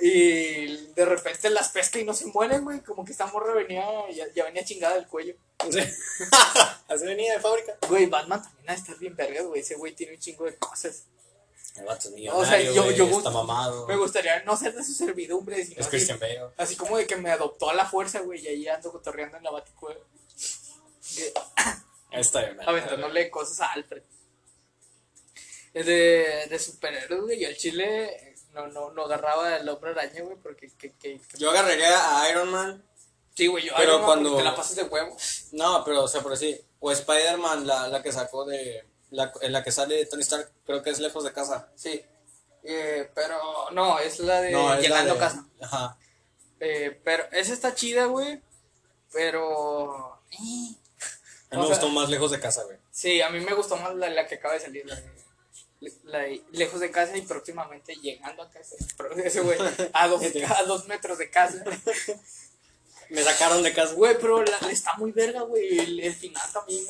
[0.00, 2.80] Y de repente las pesca y no se mueren, güey.
[2.80, 5.34] Como que esta morra venía, ya, ya venía chingada del cuello.
[5.70, 5.78] Sí.
[6.88, 7.76] Así venía de fábrica.
[7.88, 9.60] Güey, Batman también ha de estar bien verga, güey.
[9.60, 11.04] Ese güey tiene un chingo de cosas.
[11.76, 13.86] El vato es O sea, yo- güey, yo está gust- mamado.
[13.86, 16.40] Me gustaría no ser de su servidumbre, sino Es así, Christian Bale.
[16.58, 18.42] así como de que me adoptó a la fuerza, güey.
[18.44, 20.00] Y ahí ando cotorreando en la baticueva.
[22.10, 22.68] Está bien, man.
[22.68, 24.02] aventándole cosas a Alfred.
[25.72, 27.40] Es de, de superhéroes, güey.
[27.40, 31.38] Yo al chile no, no, no agarraba el hombre araña, güey, porque que, que- que-
[31.38, 32.84] Yo agarraría a Iron Man.
[33.34, 35.16] Sí, güey, yo Pero Iron Man, cuando- te la pasas de huevo.
[35.52, 36.60] No, pero, o sea, por así.
[36.80, 38.84] O Spider-Man, la, la que sacó de.
[39.12, 41.70] La, en la que sale Tony Stark, creo que es lejos de casa.
[41.76, 42.04] Sí.
[42.64, 45.46] Eh, pero no, es la de No, es llegando a casa.
[45.60, 45.98] Ajá.
[46.60, 48.40] Eh, pero esa está chida, güey.
[49.12, 50.20] Pero.
[50.30, 50.76] eh, A mí
[51.50, 52.78] O me sea- gustó más lejos de casa, güey.
[52.90, 55.12] Sí, a mí me gustó más la, la que acaba de salir, la de-
[56.04, 58.76] la de lejos de casa y próximamente llegando a casa.
[58.96, 59.58] Pero Ese güey,
[59.92, 60.22] a dos,
[60.56, 61.62] a dos metros de casa.
[63.12, 63.94] Me sacaron de casa.
[63.94, 65.78] Güey, pero la- está muy verga, güey.
[65.78, 66.84] El, el final también,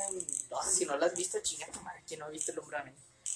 [0.51, 2.59] no sé si no la has visto, chinga tu madre, ¿quién no ha visto el
[2.61, 2.95] hombre araña?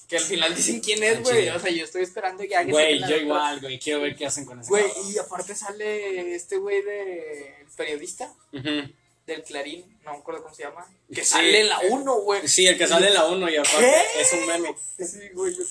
[0.08, 1.48] Que al final dicen quién es, Ah, güey.
[1.48, 3.78] O sea, yo estoy esperando ya que Güey, yo igual, güey.
[3.80, 8.32] Quiero ver qué hacen con ese Güey, y aparte sale este güey de el periodista
[8.52, 8.92] Ujú.
[9.26, 11.30] del Clarín, no me acuerdo cómo se llama, que Sí.
[11.30, 12.46] sale en la 1, güey.
[12.46, 14.20] Sí, el que sale en la 1 y aparte ¿Qué?
[14.20, 14.76] es un meme.
[14.98, 15.56] Sí, güey.
[15.56, 15.64] yo-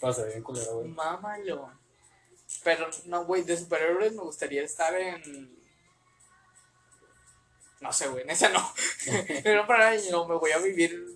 [0.00, 0.88] Pasa bien culero, güey.
[0.88, 1.70] Mámalo.
[2.64, 5.57] Pero no, güey, de superhéroes me gustaría estar en.
[7.80, 8.72] No sé, güey, en esa no.
[9.42, 11.14] Pero para no, me voy a vivir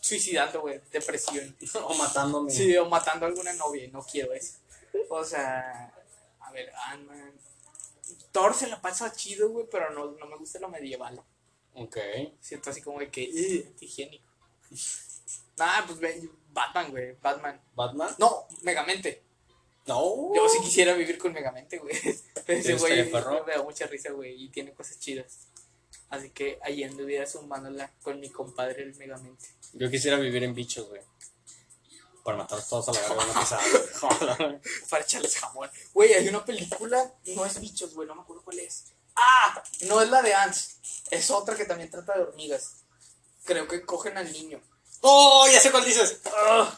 [0.00, 1.56] suicidando, güey, depresión.
[1.82, 2.50] o matándome.
[2.50, 4.58] Sí, o matando a alguna novia, y no quiero eso.
[5.08, 5.92] O sea,
[6.40, 7.32] a ver, Ant-Man.
[8.32, 11.20] Thor se la pasa chido, güey, pero no, no me gusta lo medieval.
[11.74, 11.96] Ok.
[12.40, 14.24] Siento así como de que, "Ugh, antihigiénico.
[15.56, 17.60] Nah, pues ve, Batman, güey, Batman.
[17.74, 18.14] ¿Batman?
[18.18, 19.22] No, Megamente.
[19.86, 20.32] No.
[20.34, 21.94] Yo sí quisiera vivir con Megamente, güey.
[22.46, 25.48] Ese güey me da mucha risa, güey, y tiene cosas chidas.
[26.14, 29.46] Así que ahí anduviera zumbándola con mi compadre el Megamente.
[29.72, 31.00] Yo quisiera vivir en bichos, güey.
[32.24, 34.60] Para matarlos todos a la verga una pisada.
[34.88, 35.70] Para echarles jamón.
[35.92, 38.84] Güey, hay una película, no es bichos, güey, no me acuerdo cuál es.
[39.16, 39.62] ¡Ah!
[39.82, 40.76] No es la de Ants.
[41.10, 42.76] Es otra que también trata de hormigas.
[43.44, 44.60] Creo que cogen al niño.
[45.02, 45.46] ¡Oh!
[45.52, 46.20] Ya sé cuál dices.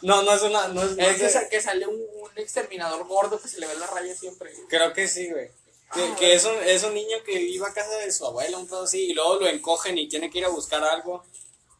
[0.01, 0.67] No, no es una.
[0.67, 3.47] No es, no Es es que, de- sa- que sale un, un exterminador gordo que
[3.47, 4.51] se le ve la raya siempre.
[4.67, 5.49] Creo que sí, güey.
[5.93, 8.67] Que, que es, un, es un niño que iba a casa de su abuela, un
[8.67, 11.23] pedo así, y luego lo encogen y tiene que ir a buscar algo.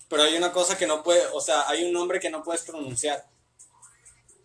[0.10, 2.64] Pero hay una cosa que no puede, o sea, hay un nombre que no puedes
[2.64, 3.26] pronunciar.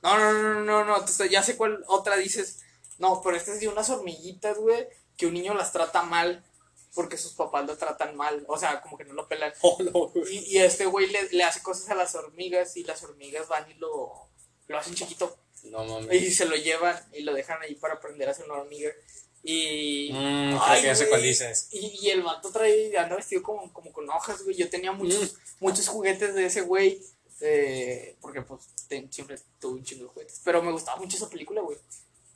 [0.02, 2.60] No, no, no, no, no, te- ya sé cuál otra dices.
[2.98, 6.44] No, pero esta es de unas hormiguitas, güey, que un niño las trata mal
[6.94, 8.44] porque sus papás lo tratan mal.
[8.48, 9.52] O sea, como que no lo pelan.
[9.62, 10.12] Oh, no.
[10.28, 13.70] Y, y este güey le, le hace cosas a las hormigas y las hormigas van
[13.70, 14.28] y lo,
[14.66, 15.36] lo hacen chiquito.
[15.64, 16.20] No mames.
[16.20, 18.90] Y se lo llevan y lo dejan ahí para aprender a ser una hormiga.
[19.42, 20.10] Y.
[20.12, 21.68] Mm, creo Ay, que ya sé cuál dices.
[21.72, 24.56] Y, y el vato trae, anda vestido como, como con hojas, güey.
[24.56, 25.36] Yo tenía muchos, Mm.
[25.60, 27.00] muchos juguetes de ese güey.
[27.44, 30.40] eh, porque pues ten- siempre tuve un chingo de juguetes.
[30.44, 31.76] Pero me gustaba mucho esa película, güey.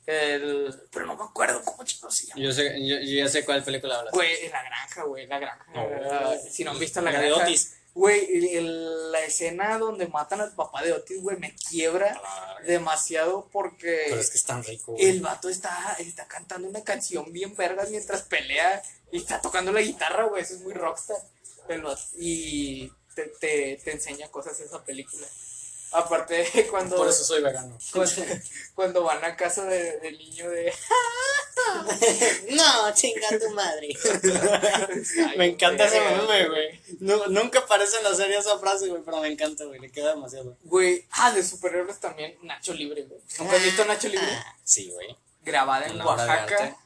[0.05, 2.41] El, pero no me acuerdo cómo chicos se llama.
[2.41, 4.13] Yo, sé, yo, yo ya sé cuál película hablas.
[4.13, 5.65] Güey, la granja, güey, la granja.
[5.73, 6.33] No.
[6.51, 7.31] Si no han visto la La de.
[7.33, 7.73] Otis.
[7.97, 12.21] Güey, la escena donde matan al papá de Otis, güey, me quiebra
[12.67, 15.05] demasiado porque Pero es que es tan rico, güey.
[15.07, 19.81] el vato está, está cantando una canción bien vergas mientras pelea y está tocando la
[19.81, 21.17] guitarra, güey, eso es muy rockstar.
[21.69, 25.25] El vato- y te, te, te enseña cosas esa película.
[25.93, 27.79] Aparte, cuando, Por eso soy vegano.
[27.91, 28.21] cuando,
[28.75, 30.71] cuando van a casa de- del niño de...
[32.51, 33.89] no, chinga tu madre.
[35.29, 36.81] Ay, me encanta ese meme, güey.
[36.99, 39.79] Nu- nunca aparece en la serie esa frase, güey, pero me encanta, güey.
[39.79, 40.57] Le queda demasiado.
[40.63, 43.19] Güey, ah, de superhéroes también, Nacho Libre, güey.
[43.39, 44.27] ¿Nunca has visto Nacho Libre?
[44.29, 45.15] Ah, Sí, güey.
[45.43, 46.01] Grabada en.
[46.01, 46.77] Oaxaca.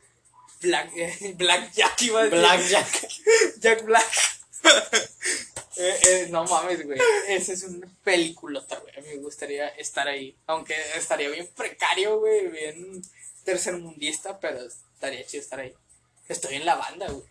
[0.61, 2.39] Black, eh, Black Jack iba a decir.
[2.39, 3.09] Black Jack.
[3.59, 4.11] Jack Black.
[5.77, 6.99] Eh, eh, no mames, güey.
[7.29, 8.93] Esa es una peliculota, güey.
[8.97, 10.35] A mí me gustaría estar ahí.
[10.45, 12.49] Aunque estaría bien precario, güey.
[12.49, 13.01] Bien
[13.43, 15.73] tercermundista, pero estaría chido estar ahí.
[16.27, 17.25] Estoy en la banda, güey.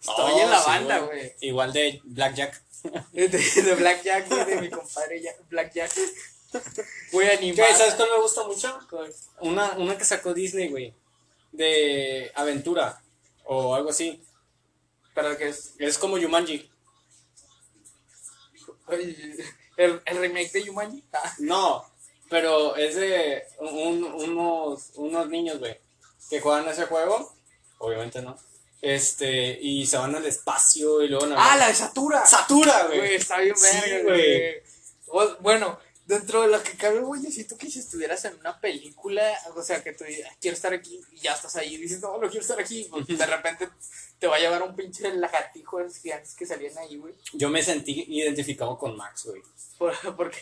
[0.00, 1.34] Estoy Oh, en la sí, banda, güey.
[1.40, 2.62] Igual de Black Jack.
[3.12, 5.92] De, de Black Jack, güey, de mi compadre Jack- Black Jack.
[7.12, 7.66] Voy a animar.
[7.68, 7.74] ¿Qué?
[7.74, 8.78] ¿Sabes cuál me gusta mucho?
[9.40, 10.94] Una, una que sacó Disney, güey.
[11.52, 13.02] De aventura.
[13.44, 14.22] O algo así.
[15.14, 15.74] Pero que es.
[15.78, 16.70] Es como Yumanji.
[19.76, 21.04] El, el remake de Yumanji.
[21.12, 21.84] Ah, No,
[22.34, 25.78] pero es de un- unos, unos niños, güey,
[26.28, 27.32] que juegan ese juego.
[27.78, 28.36] Obviamente no.
[28.82, 31.26] Este, y se van al espacio y luego...
[31.36, 32.26] Ah, la de Satura.
[32.26, 35.36] Satura, Güey, está bien Sí, verga, güey.
[35.38, 39.22] Bueno, dentro de lo que cabe, güey, necesito que si estuvieras en una película,
[39.54, 42.14] o sea, que tú digas, quiero estar aquí, y ya estás ahí, y dices, no,
[42.18, 43.68] no quiero estar aquí, pues, de repente
[44.18, 47.14] te va a llevar un pinche lagartijo de los gigantes que salían ahí, güey.
[47.32, 49.40] Yo me sentí identificado con Max, güey.
[49.78, 50.38] Por- Porque,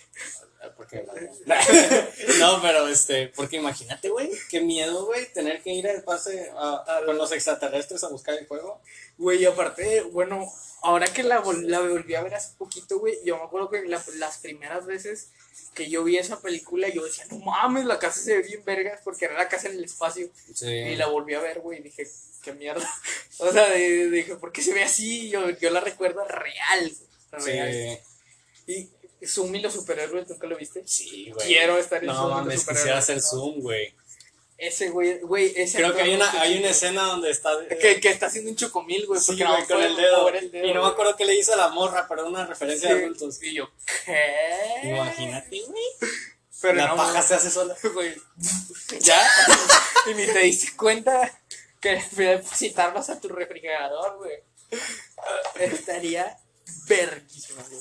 [0.77, 1.05] Porque,
[2.39, 7.03] no, pero este, porque imagínate, güey, qué miedo, güey, tener que ir al pase a-
[7.05, 8.81] con los extraterrestres a buscar el juego.
[9.19, 10.51] güey, y aparte, bueno,
[10.83, 13.83] ahora que la, vol- la volví a ver hace poquito, güey, yo me acuerdo que
[13.83, 15.31] la- las primeras veces
[15.75, 19.01] que yo vi esa película, yo decía, no mames, la casa se ve bien vergas,
[19.05, 20.29] porque era la casa en el espacio.
[20.55, 20.67] Sí.
[20.69, 22.07] Y la volví a ver, güey, y dije,
[22.43, 22.89] qué mierda.
[23.39, 25.29] O sea, de- dije, ¿por qué se ve así?
[25.31, 26.93] Yo, yo la recuerdo real.
[27.33, 27.99] real.
[28.67, 30.83] Sí, Y Zoom y los superhéroes, ¿nunca lo viste?
[30.87, 31.47] sí, güey.
[31.47, 33.23] Quiero estar en No Zoom los mames, quisiera hacer ¿no?
[33.23, 33.95] Zoom, güey.
[34.59, 37.51] Ese güey, güey, ese Creo que hay una, no hay una escena donde está.
[37.69, 40.19] que, que está haciendo un chocomil, güey, Sí, porque güey, no con el dedo.
[40.21, 42.47] mover el dedo, Y no me acuerdo qué le hizo a la morra, pero una
[42.47, 43.43] referencia de adultos.
[43.43, 43.69] Y yo,
[44.07, 44.81] ¿qué?
[44.85, 45.85] Imagínate, güey.
[46.61, 47.77] Pero la no, paja se hace sola.
[47.93, 48.15] güey.
[49.01, 49.21] ¿Ya?
[50.09, 51.41] y ni te diste cuenta
[51.81, 54.39] que fui a depositarlos a tu refrigerador, güey.
[55.59, 56.39] Estaría
[56.87, 57.81] verguísima, güey.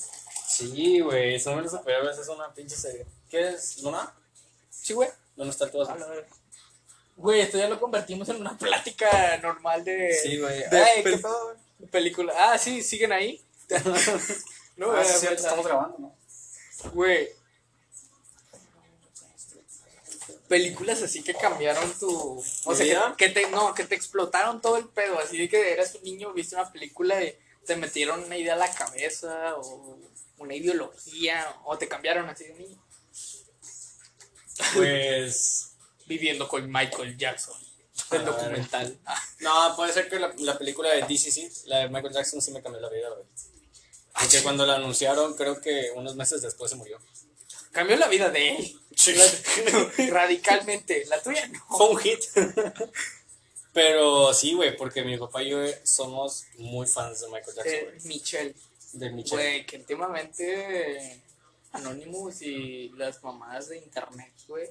[0.70, 3.06] Sí, güey, son los superhéroes, es una pinche serie.
[3.30, 3.82] ¿Qué es?
[3.82, 4.14] ¿Luna?
[4.70, 5.10] Sí, güey.
[5.36, 6.28] ¿Dónde está el verga.
[7.16, 10.60] Güey, esto ya lo convertimos en una plática normal de, Sí, güey.
[10.70, 11.22] de Ay, pel-
[11.80, 12.34] ¿qué película.
[12.38, 13.42] Ah, sí, siguen ahí.
[14.78, 16.16] no, Ah, sí, cierto, estamos grabando, ¿no?
[16.94, 17.30] Güey.
[20.48, 22.44] Películas así que cambiaron tu.
[22.66, 25.18] O sea, que, que te, no, que te explotaron todo el pedo.
[25.20, 27.34] Así de que eras un niño, viste una película y
[27.66, 29.98] te metieron una idea a la cabeza o
[30.42, 32.84] una ideología o te cambiaron así de niño.
[34.74, 35.68] Pues.
[36.08, 37.56] Viviendo con Michael Jackson.
[38.12, 39.00] El Ah, documental.
[39.06, 42.42] Ah, No, puede ser que la, la película de DC, sí, la de Michael Jackson,
[42.42, 43.24] sí me cambió la vida, güey.
[44.20, 47.00] Porque cuando la anunciaron, creo que unos meses después se murió.
[47.72, 48.78] cambió la vida de él.
[50.10, 51.06] Radicalmente.
[51.06, 51.66] La tuya no.
[51.70, 52.20] Fue un hit.
[53.74, 57.98] Pero sí, güey, porque mi papá y yo somos muy fans de Michael Jackson, Eh.
[58.04, 58.56] Michelle.
[58.94, 59.42] De Michelle.
[59.42, 61.22] Güey, que últimamente
[61.72, 64.70] Anonymous y las mamadas de internet, güey.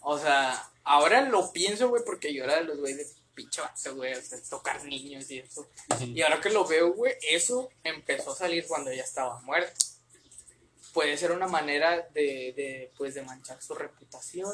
[0.00, 3.60] O sea, ahora lo pienso, güey, porque yo era de los güey de pinche
[3.94, 5.68] güey, o sea, tocar niños y eso.
[6.00, 9.84] Y ahora que lo veo, güey, eso empezó a salir cuando ya estaba muerto.
[10.92, 14.50] Puede ser una manera de, de, pues, de manchar su reputación.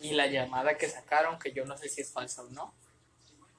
[0.00, 2.72] Y la llamada que sacaron, que yo no sé si es falsa o no.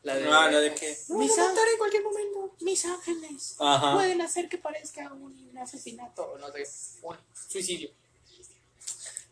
[0.04, 2.56] La de, Ah, la de que- Mis ángeles en cualquier momento.
[2.62, 3.94] Mis ángeles Ajá.
[3.96, 6.64] pueden hacer que parezca un asesinato, o no sé,
[7.02, 7.18] un
[7.50, 7.92] suicidio.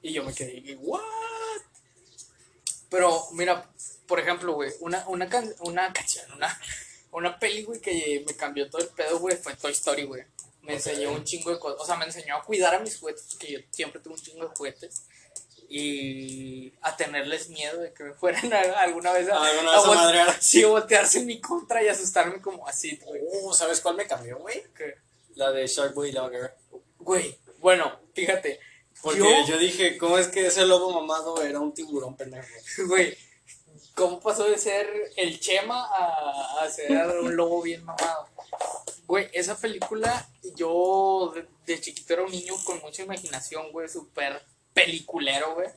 [0.01, 1.01] Y yo me quedé, ¿what?
[2.89, 3.69] Pero, mira,
[4.08, 6.60] por ejemplo, güey, una, una, can- una canción, una,
[7.12, 10.23] una peli, güey, que me cambió todo el pedo, güey, fue Toy Story, güey.
[10.62, 13.23] Me enseñó un chingo de cosas, o sea, me enseñó a cuidar a mis juguetes,
[13.32, 15.03] porque yo siempre tuve un chingo de juguetes.
[15.69, 19.88] Y a tenerles miedo de que me fueran a- alguna vez a, Alguna vez a
[19.88, 20.36] vol- madrear.
[20.41, 23.21] Sí, voltearse en mi contra y asustarme como así, güey.
[23.23, 24.63] Uh, ¿sabes cuál me cambió, güey?
[25.36, 26.56] La de Shark Boy Lager.
[26.99, 28.60] Güey, bueno, fíjate.
[29.01, 29.58] Porque yo, yo...
[29.60, 32.47] dije, ¿cómo es que ese lobo mamado era un tiburón pendejo?
[32.88, 33.15] güey,
[33.93, 38.27] ¿cómo pasó de ser el Chema a, a ser un lobo bien mamado?
[39.06, 44.41] Güey, esa película, yo de, de chiquito era un niño con mucha imaginación, güey, súper
[44.86, 45.68] peliculero, güey.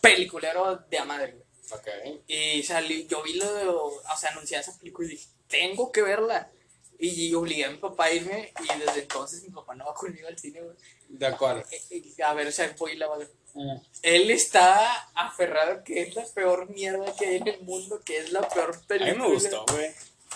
[0.00, 1.44] Peliculero de a madre, güey.
[1.72, 2.20] Ok.
[2.26, 6.02] Y salí, yo vi lo de, o sea, anunciar esa película y dije, tengo que
[6.02, 6.50] verla.
[6.98, 10.28] Y obligué a mi papá a irme y desde entonces mi papá no va conmigo
[10.28, 10.76] al cine, güey.
[11.08, 11.64] ¿De acuerdo?
[11.90, 13.30] Eh, A ver, Shark Boy la va a ver.
[13.54, 13.76] Mm.
[14.02, 18.32] Él está aferrado que es la peor mierda que hay en el mundo, que es
[18.32, 19.14] la peor A película.
[19.14, 19.90] mí me gustó, güey.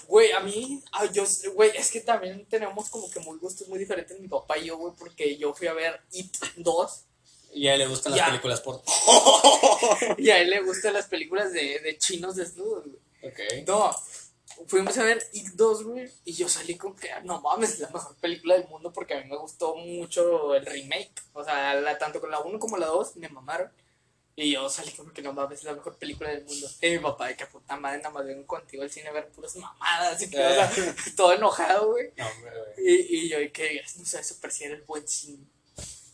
[0.09, 3.79] Güey, a mí, ah, yo, güey, es que también tenemos como que muy gustos muy
[3.79, 7.05] diferentes mi papá y yo, güey, porque yo fui a ver It 2
[7.55, 8.83] Y a él le gustan las películas por.
[10.19, 12.99] y a él le gustan las películas de, de chinos desnudos, güey.
[13.23, 13.67] Ok.
[13.67, 13.90] No,
[14.67, 17.90] fuimos a ver It 2, güey, y yo salí con que, no mames, es la
[17.90, 21.12] mejor película del mundo porque a mí me gustó mucho el remake.
[21.33, 23.71] O sea, la, tanto con la 1 como la 2 me mamaron.
[24.37, 26.69] Y yo salí como que no mames, es la mejor película del mundo.
[26.81, 29.29] Y mi papá, de que puta madre, nada más vengo contigo al cine a ver
[29.29, 30.21] puras mamadas.
[30.23, 30.73] Y que, o sea,
[31.17, 32.11] todo enojado, güey.
[32.17, 32.55] No, güey.
[32.79, 35.47] Y, y yo, y que no sé, percibe el buen cine.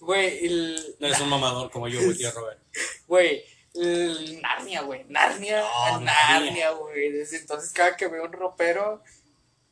[0.00, 0.96] Güey, el.
[0.98, 2.58] No eres un mamador como yo, güey, tío Robert.
[3.06, 5.04] Güey, el Narnia, güey.
[5.08, 6.70] Narnia, Oh, Narnia.
[6.72, 7.12] Güey.
[7.12, 9.02] Desde entonces, cada que veo un ropero,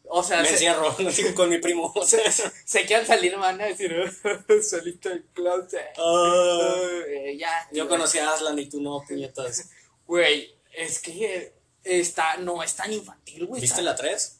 [0.04, 1.92] o sea, Me se, encierro así con mi primo.
[1.94, 3.92] O sea, sé que al salir van a decir,
[4.62, 5.92] solito del closet.
[5.98, 6.76] ah,
[7.08, 7.68] Eh, ya.
[7.72, 9.70] yo conocí a Aslan y tú no, puñetas.
[10.06, 11.52] Güey, es que
[11.84, 13.60] está, no es tan infantil, güey.
[13.60, 14.37] ¿Viste la 3?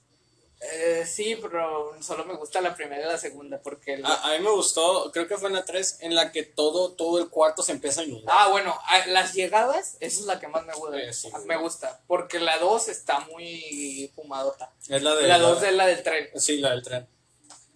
[0.61, 3.95] Eh, sí, pero solo me gusta la primera y la segunda porque...
[3.95, 6.43] el- A, a mí me gustó, creo que fue en la 3, en la que
[6.43, 8.35] todo, todo el cuarto se empieza a inundar.
[8.37, 11.01] Ah, bueno, a- las llegadas, esa es la que más me gusta.
[11.01, 14.73] Eh, sí, me gusta, porque la 2 está muy fumadota.
[14.89, 15.29] es la de.
[15.29, 16.29] La 2 es la del tren.
[16.35, 17.07] Sí, la del tren.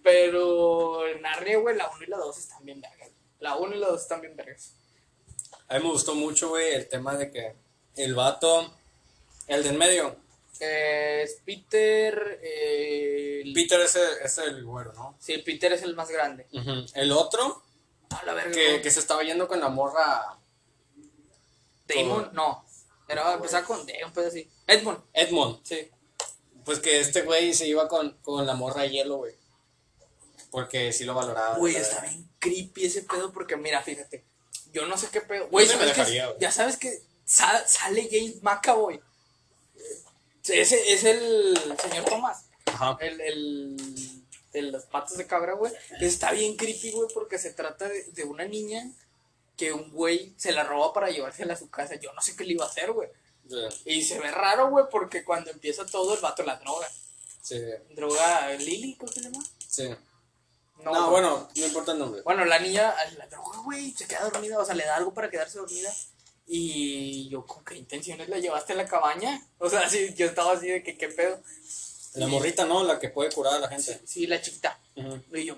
[0.02, 3.08] Pero en Narnia, güey, la 1 y la 2 están bien vergas.
[3.38, 4.72] La 1 y la 2 están bien vergas.
[5.68, 7.54] A mí me gustó mucho, güey, el tema de que
[7.96, 8.74] el vato,
[9.46, 10.16] el de en medio,
[10.64, 12.38] Es Peter.
[12.42, 15.16] eh, el- Peter es el, es el güero, ¿no?
[15.18, 16.46] Sí, Peter es el más grande.
[16.94, 17.62] El otro,
[18.10, 18.52] A la verga.
[18.80, 20.38] que, se estaba yendo con la morra
[21.86, 22.64] Damon, no.
[23.08, 24.48] Era empezar con D, un pedo así.
[24.66, 25.60] Edmund, Edmond.
[25.64, 25.90] sí.
[26.64, 29.34] Pues que este güey se iba con, con la morra hielo, güey.
[30.52, 31.58] Porque sí lo valoraba.
[31.58, 32.10] Güey, está verdad.
[32.10, 34.24] bien creepy ese pedo porque, mira, fíjate.
[34.72, 35.48] Yo no sé qué pedo.
[35.48, 35.66] Güey,
[36.38, 39.00] ya sabes que sa- sale James McAvoy.
[40.48, 42.46] Ese es el señor Tomás.
[42.66, 42.96] Ajá.
[43.00, 43.76] El, el,
[44.52, 45.72] de las patas de cabra, güey.
[46.00, 48.90] Está bien creepy, güey, porque se trata de, de una niña
[49.56, 51.94] que un güey se la roba para llevársela a su casa.
[51.96, 53.08] Yo no sé qué le iba a hacer, güey.
[53.84, 56.88] Y se ve raro, güey, porque cuando empieza todo, el vato la droga.
[57.40, 59.38] sí, Droga Lily, ¿cómo se llama?
[59.68, 59.88] sí.
[60.82, 62.22] No, No, bueno, no importa el nombre.
[62.22, 65.30] Bueno, la niña la droga, güey, se queda dormida, o sea, le da algo para
[65.30, 65.94] quedarse dormida.
[66.46, 69.46] Y yo, ¿con qué intenciones la llevaste a la cabaña?
[69.58, 71.40] O sea, sí, yo estaba así de que, ¿qué pedo?
[72.14, 72.84] La morrita, ¿no?
[72.84, 74.00] La que puede curar a la gente.
[74.04, 74.78] Sí, la chiquita.
[74.96, 75.22] Ujú.
[75.34, 75.56] Y yo,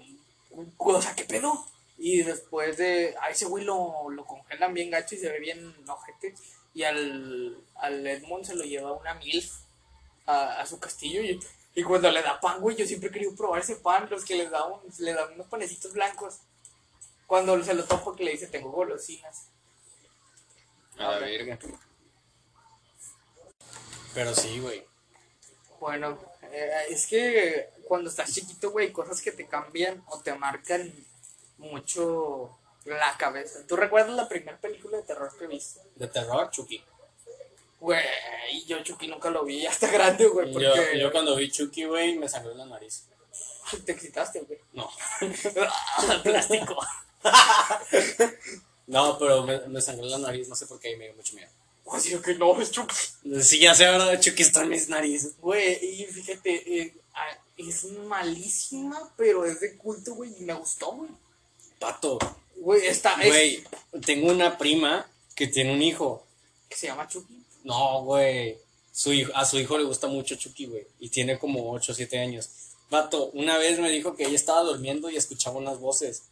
[0.78, 1.66] o sea, ¿qué pedo?
[1.99, 5.74] Y después de, a ese güey lo, lo congelan bien gacho y se ve bien
[5.89, 6.35] ojete.
[6.74, 9.53] Y al, al Edmond se lo lleva una MILF
[10.26, 11.22] a, a su castillo.
[11.22, 11.41] Y,
[11.74, 14.37] y cuando le da pan, güey, yo siempre he querido probar ese pan, los que
[14.37, 16.37] les da un- le dan unos panecitos blancos.
[17.26, 19.49] Cuando se lo topo que le dice, tengo golosinas.
[20.99, 21.59] A la verga.
[24.14, 24.86] Pero sí, güey.
[25.80, 26.18] Bueno,
[26.53, 30.92] eh, es que cuando estás chiquito, güey, cosas que te cambian o te marcan
[31.59, 33.66] mucho la cabeza.
[33.66, 35.80] ¿Tú recuerdas la primera película de terror que viste?
[35.97, 36.82] De terror, Chucky.
[37.80, 38.05] Güey,
[38.66, 42.16] yo Chucky nunca lo vi hasta grande, güey, Yo, porque yo cuando vi Chucky, güey,
[42.16, 43.07] me sangró la nariz.
[43.84, 44.61] te excitaste, güey.
[44.72, 44.90] No.
[46.22, 46.78] Plástico.
[48.87, 51.35] No, pero me, me sangró la nariz, no sé por qué, y me dio mucho
[51.35, 51.51] miedo.
[51.93, 52.95] Así que no, es Chucky.
[53.43, 54.18] Sí, ya sé, ¿verdad?
[54.20, 55.35] Chucky está en mis narices.
[55.41, 60.93] Güey, y fíjate, eh, ah, es malísima, pero es de culto, güey, y me gustó,
[60.93, 61.11] güey.
[61.78, 62.18] Pato.
[62.57, 63.64] Güey, está, es, Güey,
[64.05, 66.26] tengo una prima que tiene un hijo.
[66.68, 67.45] que se llama Chucky.
[67.64, 68.59] No, güey.
[68.93, 70.87] Su hijo, a su hijo le gusta mucho Chucky, güey.
[71.01, 72.49] Y tiene como 8 o 7 años.
[72.91, 76.22] Vato, una vez me dijo que ella estaba durmiendo y escuchaba unas voces.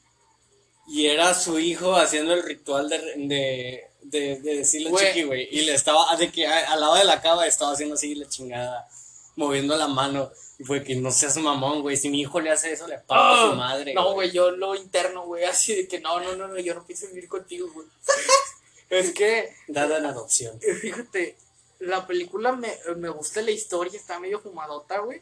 [0.86, 5.48] Y era su hijo haciendo el ritual de, de, de, de decirle a Güey.
[5.50, 8.28] Y le estaba, de que a- al lado de la cama estaba haciendo así la
[8.28, 8.88] chingada,
[9.36, 10.30] moviendo la mano.
[10.58, 11.96] Y fue que no seas mamón, güey.
[11.96, 13.14] Si mi hijo le hace eso, le parto
[13.46, 13.92] a su madre.
[13.92, 16.74] Ah, No, güey, yo lo interno, güey, así de que no, no, no, no, yo
[16.74, 17.86] no pienso vivir contigo, güey.
[18.90, 20.58] es que, Dada en adopción.
[20.80, 21.36] fíjate,
[21.78, 25.20] la película me, me gusta la historia, está medio fumadota, güey.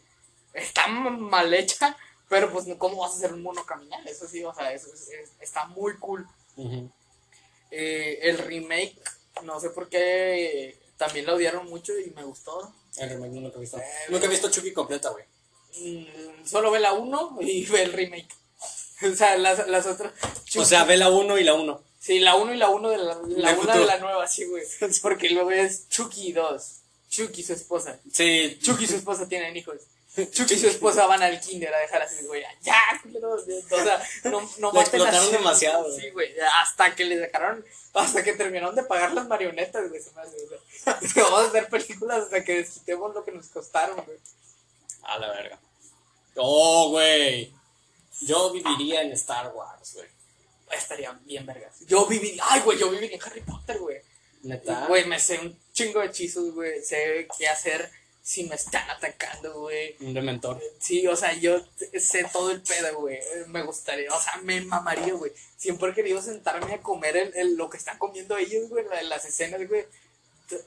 [0.53, 1.97] Está mal hecha,
[2.31, 4.07] pero pues, ¿cómo vas a hacer un mono caminar?
[4.09, 6.26] Eso sí, o sea, eso es- es- está muy cool.
[7.70, 8.97] Eh, el remake,
[9.45, 12.72] no sé por qué, también lo odiaron mucho y me gustó.
[12.97, 13.78] El remake nunca he visto.
[13.78, 15.24] Eh, Nunca he visto Chucky completa, güey.
[15.78, 18.28] Mm, solo ve la 1 y ve el remake.
[19.03, 20.12] O sea, las, las otras.
[20.57, 21.83] O sea, ve la 1 y la 1.
[22.01, 24.64] Sí, la 1 y la 1 de la, la una de la nueva, sí, güey.
[25.03, 26.76] Porque luego es Chucky 2.
[27.09, 27.99] Chucky su esposa.
[28.12, 29.76] Sí, Chucky y su esposa tienen hijos.
[30.17, 32.43] Chucky y su esposa van al kinder a dejar así, güey.
[32.63, 32.77] Ya.
[33.23, 35.33] O sea, no, no Lo explotaron así.
[35.33, 36.01] demasiado, güey.
[36.01, 36.35] Sí, güey.
[36.63, 40.03] Hasta que les dejaron, hasta que terminaron de pagar las marionetas, güey.
[40.03, 40.37] Se me hace,
[41.21, 44.19] Vamos a hacer películas hasta que desquitemos lo que nos costaron, güey.
[45.03, 45.59] A la verga.
[46.37, 47.53] Oh, güey.
[48.23, 50.09] Yo viviría en Star Wars, güey.
[50.73, 51.81] Estaría bien vergas.
[51.87, 53.99] Yo viviría, ay, güey, yo viviría en Harry Potter, güey.
[54.43, 54.87] Neta.
[54.87, 56.83] Güey, me sé un chingo de hechizos, güey.
[56.83, 57.91] Sé qué hacer
[58.31, 59.97] si me están atacando, güey.
[59.99, 60.62] Un dementor.
[60.78, 61.61] Sí, o sea, yo
[61.99, 63.18] sé todo el pedo, güey.
[63.49, 65.33] Me gustaría, o sea, me mamaría, güey.
[65.57, 69.03] Siempre he querido sentarme a comer el, el- lo que están comiendo ellos, güey, la-
[69.03, 69.85] las escenas, güey.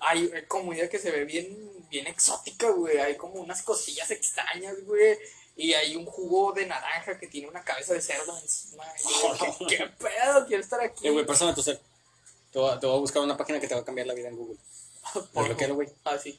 [0.01, 1.57] Hay comida que se ve bien,
[1.89, 2.97] bien exótica, güey.
[2.97, 5.18] Hay como unas costillas extrañas, güey.
[5.55, 8.84] Y hay un jugo de naranja que tiene una cabeza de cerdo encima.
[9.70, 10.45] ¿qué, qué pedo?
[10.47, 11.07] Quiero estar aquí.
[11.07, 11.80] Eh, güey, préstame tu cel.
[12.51, 14.14] Te voy, a, te voy a buscar una página que te va a cambiar la
[14.16, 14.57] vida en Google.
[15.34, 15.88] Por lo quiero, güey.
[16.03, 16.38] Ah, sí.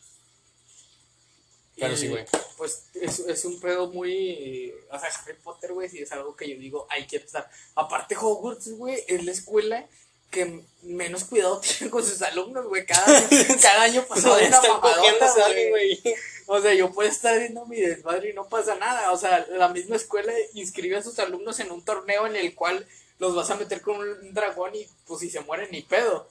[1.76, 2.24] Pero Y, sí, güey.
[2.56, 4.72] Pues es, es un pedo muy.
[4.90, 7.50] O sea, Harry Potter, güey, sí es algo que yo digo, ahí quiero estar.
[7.74, 9.86] Aparte, Hogwarts, güey, es la escuela
[10.34, 12.84] que menos cuidado tiene con sus alumnos, güey.
[12.84, 13.28] Cada año,
[13.62, 15.70] cada año pasa una mamadota, güey.
[15.70, 16.02] güey.
[16.46, 19.12] O sea, yo puedo estar viendo mi desmadre y no pasa nada.
[19.12, 22.86] O sea, la misma escuela inscribe a sus alumnos en un torneo en el cual
[23.18, 26.28] los vas a meter con un dragón y pues si se mueren ni pedo.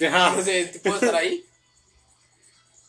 [0.00, 0.36] Ajá.
[0.36, 1.44] O sea, ¿tú puedo estar ahí?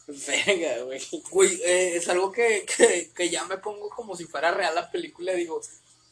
[0.07, 1.01] Venga, güey.
[1.31, 4.91] Güey, eh, es algo que, que, que ya me pongo como si fuera real la
[4.91, 5.33] película.
[5.33, 5.61] Digo,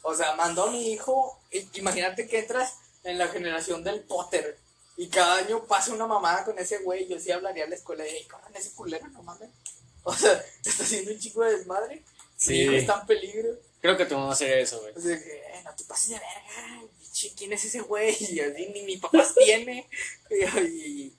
[0.02, 1.40] o sea, mandó a mi hijo.
[1.74, 4.58] Imagínate que entras en la generación del Potter
[4.98, 7.08] y cada año pasa una mamada con ese güey.
[7.08, 9.50] Yo sí hablaría a la escuela de, hey, corran ese culero, no mames.
[10.04, 12.04] O sea, está haciendo un chico de desmadre.
[12.36, 12.54] Sí.
[12.54, 13.50] Mi hijo está en peligro.
[13.82, 14.94] Creo que te vamos a hacer eso, güey.
[14.96, 16.88] O sea, que, eh, no te pases de verga.
[17.38, 18.16] ¿Quién es ese güey?
[18.20, 19.88] Y así ni mi papá tiene.
[20.30, 21.14] Y, y-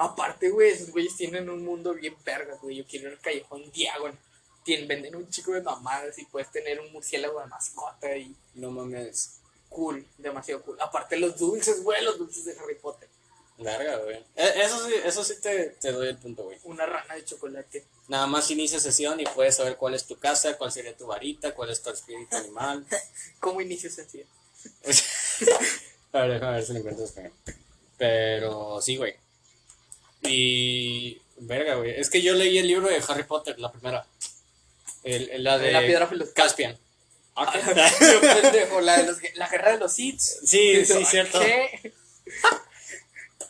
[0.00, 2.76] aparte, güey, esos güeyes tienen un mundo bien vergas, güey.
[2.76, 4.18] Yo quiero ir al callejón Diagon.
[4.64, 8.70] Tienen, venden un chico de mamadas y puedes tener un murciélago de mascota y No
[8.70, 9.40] mames.
[9.68, 10.76] cool, demasiado cool.
[10.80, 13.08] Aparte los dulces, güey, los dulces de Harry Potter.
[13.58, 14.16] Verga, güey.
[14.36, 16.58] E- Eso sí, eso sí te, te doy el punto, güey.
[16.64, 17.84] Una rana de chocolate.
[18.08, 21.54] Nada más inicia sesión y puedes saber cuál es tu casa, cuál sería tu varita,
[21.54, 22.86] cuál es tu espíritu animal.
[23.40, 24.24] ¿Cómo inicio sencillo?
[26.12, 27.32] a ver, déjame ver si lo encuentro en español.
[27.98, 29.14] Pero sí, güey.
[30.22, 31.20] Y.
[31.38, 31.98] Verga, güey.
[31.98, 34.06] Es que yo leí el libro de Harry Potter, la primera.
[35.02, 35.72] El, el- la de.
[35.72, 36.34] La piedra filosofal.
[36.34, 36.78] Caspian.
[37.36, 37.50] Ah,
[37.98, 38.40] ¿qué?
[38.42, 40.20] Pendejo, la, de los, la guerra de los Sith.
[40.20, 41.40] Sí, sí, cierto.
[41.40, 41.92] ¿Qué?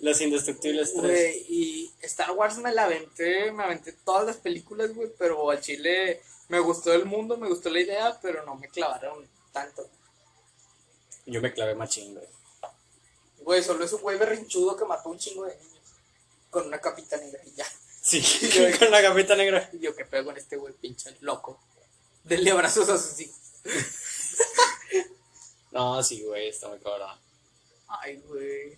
[0.00, 1.02] Los indestructibles 3.
[1.02, 5.60] Güey, y Star Wars me la aventé, me aventé todas las películas, güey, pero al
[5.60, 9.88] chile me gustó el mundo, me gustó la idea, pero no me clavaron tanto.
[11.26, 12.26] Yo me clavé machín, güey.
[13.40, 15.69] Güey, solo es un güey berrinchudo que mató un chingo de niños.
[16.50, 17.66] Con una capita negra y ya.
[18.02, 18.20] Sí,
[18.78, 19.68] con la capita negra.
[19.72, 21.60] Y yo que pego con este güey pinche loco.
[22.24, 23.38] Denle abrazos a sus hijos.
[25.72, 27.16] No, sí, güey, está muy cabrón.
[27.86, 28.76] Ay, güey.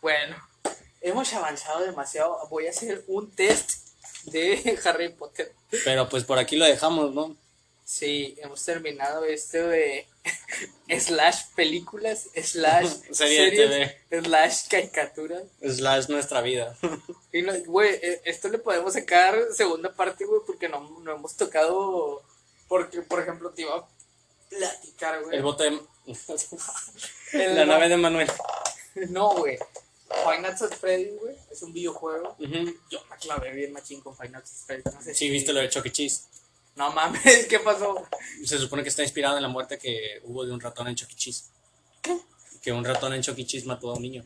[0.00, 0.36] Bueno,
[1.02, 2.48] hemos avanzado demasiado.
[2.48, 3.72] Voy a hacer un test
[4.24, 5.54] de Harry Potter.
[5.84, 7.36] Pero pues por aquí lo dejamos, ¿no?
[7.94, 10.06] Sí, hemos terminado esto de
[10.98, 13.92] slash películas, slash de series,
[14.24, 15.42] slash caricaturas.
[15.60, 16.76] Slash nuestra vida.
[17.34, 21.34] Y no, güey, eh, esto le podemos sacar segunda parte, güey, porque no, no hemos
[21.36, 22.22] tocado.
[22.68, 23.88] Porque, por ejemplo, te iba a
[24.48, 25.36] platicar, güey.
[25.36, 25.80] El bote de...
[27.32, 28.30] El- La nave de Manuel.
[29.10, 29.58] No, güey.
[30.40, 32.36] Nights at Freddy's, güey, es un videojuego.
[32.38, 32.74] Ujú.
[32.90, 34.84] Yo me clavé bien machín con Freddy's.
[34.92, 35.92] No sé Sí, si- viste lo de Chuck E.
[35.92, 36.24] Cheese.
[36.74, 38.06] No mames, ¿qué pasó?
[38.44, 41.10] Se supone que está inspirado en la muerte que hubo de un ratón en Chuck
[41.10, 41.14] E.
[41.14, 41.44] Cheese.
[42.62, 43.44] Que un ratón en Chuck E.
[43.46, 44.24] Cheese mató a un niño.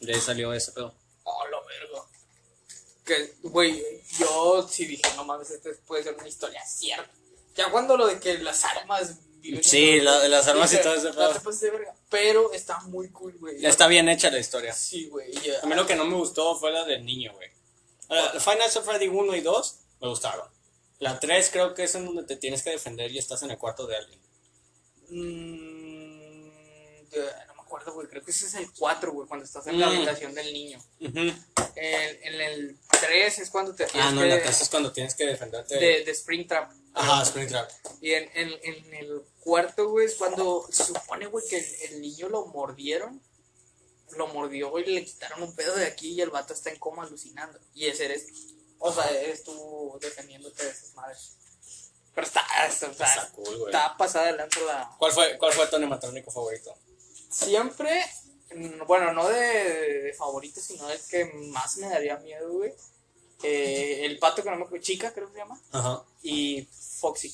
[0.00, 0.94] De ahí salió ese pedo.
[1.24, 2.08] Oh, lo vergo.
[3.04, 3.82] Que, güey,
[4.18, 7.10] yo sí dije, no mames, esto puede ser una historia cierta.
[7.54, 9.16] Ya cuando lo de que las armas.
[9.62, 11.32] Sí, la- las armas y todo ese "No pedo".
[11.32, 11.94] te pases de verga.
[12.10, 13.64] Pero está muy cool, güey.
[13.64, 14.74] Está bien hecha la historia.
[14.74, 15.32] Sí, güey.
[15.62, 17.48] A mí lo que no me gustó fue la del niño, güey.
[18.10, 20.46] Uh, Nights at Freddy 1 y 2 me gustaron.
[21.00, 23.58] La 3 creo que es en donde te tienes que defender y estás en el
[23.58, 24.20] cuarto de alguien.
[25.08, 28.06] Mm, ya, no me acuerdo, güey.
[28.08, 29.96] Creo que ese es el 4, güey, cuando estás en la Mm.
[29.96, 30.78] habitación del niño.
[31.00, 31.18] Ujú.
[31.76, 34.26] En, en el 3 es cuando te Ah, no, que.
[34.28, 35.76] la 3 es cuando tienes que defenderte.
[35.78, 36.70] de, de Springtrap.
[36.94, 37.70] Ajá, Springtrap.
[38.00, 42.00] Y en, en, en el cuarto, güey, es cuando se supone, güey, que el, el
[42.00, 43.20] niño lo mordieron.
[44.16, 47.04] Lo mordió, y le quitaron un pedo de aquí y el vato está en coma
[47.04, 47.60] alucinando.
[47.74, 48.26] Y ese eres.
[48.80, 51.36] O sea, eres tú defendiéndote de esas madres.
[52.14, 53.66] Pero está, está, está, Está cool, güey.
[53.66, 54.94] está pasada de lanza la.
[54.98, 56.74] ¿Cuál fue, ¿Cuál fue tu animatrónico favorito?
[57.30, 58.04] Siempre,
[58.54, 62.72] mm, bueno, no de, de favorito, sino el que más me daría miedo, güey.
[63.42, 65.60] Eh, el pato que no me acuerdo, chica, creo que se llama.
[65.72, 66.02] Ajá.
[66.22, 66.66] Y
[67.00, 67.32] Foxy.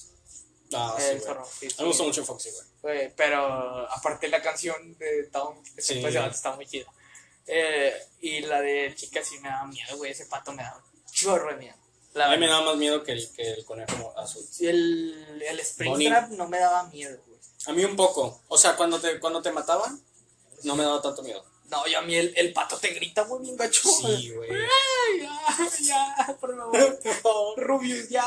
[0.72, 1.26] Ah, sí, el güey.
[1.26, 1.46] zorro.
[1.46, 1.76] sí, sí.
[1.78, 2.50] me gustó mucho Foxy,
[2.82, 3.12] güey.
[3.16, 6.04] Pero aparte la canción de Town, Sí.
[6.04, 6.92] ese vato está muy chida.
[7.46, 10.12] Eh, y la de chica sí me daba miedo, güey.
[10.12, 10.85] Ese pato me daba un
[11.16, 11.74] chorro de miedo.
[12.14, 14.46] La A mí me daba más miedo que el, que el conejo azul.
[14.50, 17.38] Sí, el, el Springtrap no me daba miedo, güey.
[17.66, 18.42] A mí un poco.
[18.48, 20.00] O sea, cuando te, cuando te mataban,
[20.62, 21.44] no me daba tanto miedo.
[21.68, 23.88] No, yo a mí el, el pato te grita muy bien gacho.
[23.88, 24.50] Sí, güey.
[25.20, 27.54] Ya, ya, por favor.
[27.56, 28.26] Rubius, ya.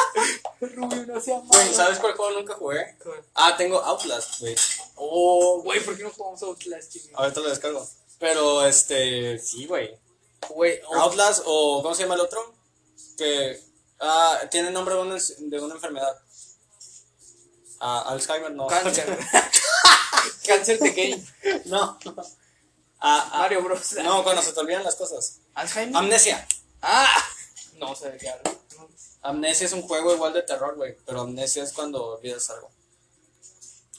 [0.60, 1.48] Rubius, no sea malo.
[1.48, 2.96] Güey, ¿sabes cuál juego nunca jugué?
[3.34, 4.56] Ah, tengo Outlast, güey.
[4.96, 7.12] Oh, güey, ¿por qué no jugamos Outlast, chingón?
[7.14, 7.88] Ahorita lo descargo.
[8.18, 9.96] Pero, este, sí, güey.
[10.50, 12.54] Güey, Out- Outlast o, ¿cómo se llama el otro?
[13.16, 13.60] Que,
[14.00, 16.16] ah, tiene nombre de una, de una enfermedad.
[17.80, 18.66] Ah, Alzheimer, no.
[18.68, 19.18] Cáncer.
[20.46, 21.62] Cáncer de game.
[21.66, 21.98] no.
[23.04, 23.94] Ah, ah, Mario Bros.
[24.02, 25.40] no, cuando se te olvidan las cosas.
[25.54, 25.96] Alzheimer.
[25.96, 26.46] Amnesia.
[26.80, 27.08] Ah,
[27.78, 28.52] no sé de qué hablo.
[29.22, 30.96] Amnesia es un juego igual de terror, güey.
[31.06, 32.70] Pero amnesia es cuando olvidas algo.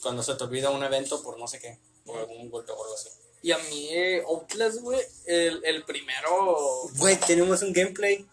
[0.02, 1.80] Cuando se te olvida un evento por no sé qué.
[2.06, 3.10] Por algún golpe o algo así.
[3.44, 6.90] Y a mí, eh, Outlast, güey, el, el primero.
[6.96, 8.26] Güey, tenemos un gameplay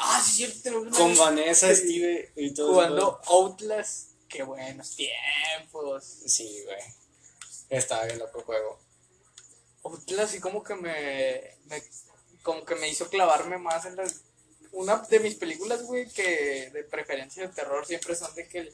[0.00, 4.12] Ah, sí, cierto, tenemos una con Vanessa, Steve y todo Jugando Outlast.
[4.28, 6.04] Qué buenos tiempos.
[6.26, 6.78] Sí, güey.
[7.68, 8.80] Estaba bien loco el juego.
[9.82, 11.82] Outlast, y como que me, me.
[12.42, 14.22] Como que me hizo clavarme más en las.
[14.72, 18.72] Una de mis películas, güey, que de preferencia de terror siempre son de que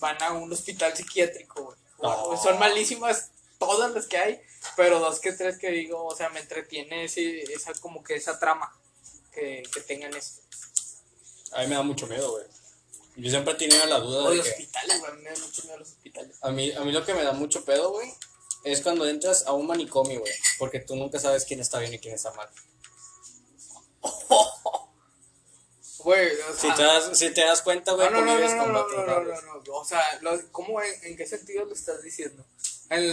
[0.00, 1.76] van a un hospital psiquiátrico, güey.
[2.02, 2.42] No.
[2.42, 4.42] Son malísimas todas las que hay,
[4.76, 8.38] pero dos que tres que digo, o sea, me entretiene ese, esa como que esa
[8.38, 8.74] trama
[9.32, 10.40] que, que tengan eso.
[11.52, 12.44] A mí me da mucho miedo, güey.
[13.16, 14.48] Yo siempre he tenido la duda O de que...
[14.50, 16.36] hospitales, güey, a mí me da mucho miedo los hospitales.
[16.42, 18.12] A mí, a mí lo que me da mucho pedo, güey,
[18.64, 20.32] es cuando entras a un manicomio, güey.
[20.58, 22.48] Porque tú nunca sabes quién está bien y quién está mal.
[25.98, 28.72] Güey, o Si te das, si te das cuenta, güey, no, no, no, no, no,
[28.88, 32.46] no, no, no, no, o sea, lo- ¿cómo, en, en qué sentido lo estás diciendo?
[32.88, 33.10] En el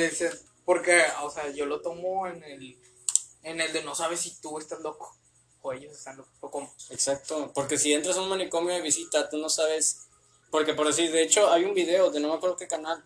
[0.67, 2.77] porque, o sea, yo lo tomo en el,
[3.41, 5.15] En el de no sabes si tú estás loco
[5.61, 6.73] o ellos están locos o cómo.
[6.89, 10.09] Exacto, porque si entras a un manicomio de visita, tú no sabes,
[10.51, 13.01] porque por decir, de hecho hay un video de no me acuerdo qué canal,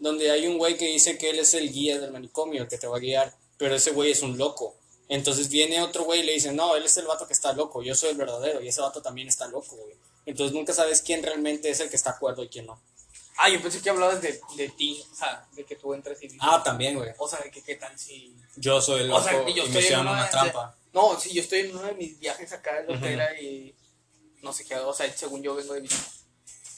[0.00, 2.88] donde hay un güey que dice que él es el guía del manicomio, que te
[2.88, 4.74] va a guiar, pero ese güey es un loco.
[5.08, 7.84] Entonces viene otro güey y le dice, no, él es el vato que está loco,
[7.84, 9.94] yo soy el verdadero, y ese vato también está loco, güey.
[10.26, 12.80] Entonces nunca sabes quién realmente es el que está acuerdo y quién no.
[13.38, 16.28] Ah, yo pensé que hablabas de, de ti, o sea, de que tú entras y
[16.28, 17.10] dices, Ah, también, güey.
[17.18, 18.34] o sea, de que qué tal si...
[18.56, 20.30] Yo soy el O loco sea, que yo y estoy me en hicieron una de-
[20.30, 20.76] trampa.
[20.92, 23.74] No, si yo estoy en uno de mis viajes acá de Lotera y
[24.42, 26.10] no sé qué, o sea, según yo vengo de visita.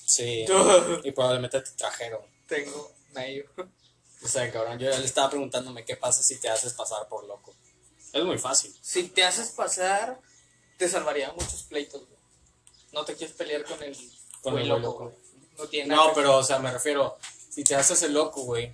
[0.06, 0.44] Sí.
[1.04, 2.22] Y probablemente te trajeron.
[2.46, 3.44] Tengo medio.
[4.24, 7.24] O sea, cabrón, yo ya le estaba preguntándome qué pasa si te haces pasar por
[7.26, 7.54] loco.
[8.12, 8.74] Es muy fácil.
[8.82, 10.18] Si te haces pasar,
[10.76, 12.18] te salvaría muchos pleitos, güey.
[12.92, 13.94] No te quieres pelear con el
[14.42, 15.04] Con güey el güey loco.
[15.04, 15.14] güey.
[15.58, 17.18] No tiene nada No, que- pero, o sea, me refiero,
[17.50, 18.72] si te haces el loco, güey,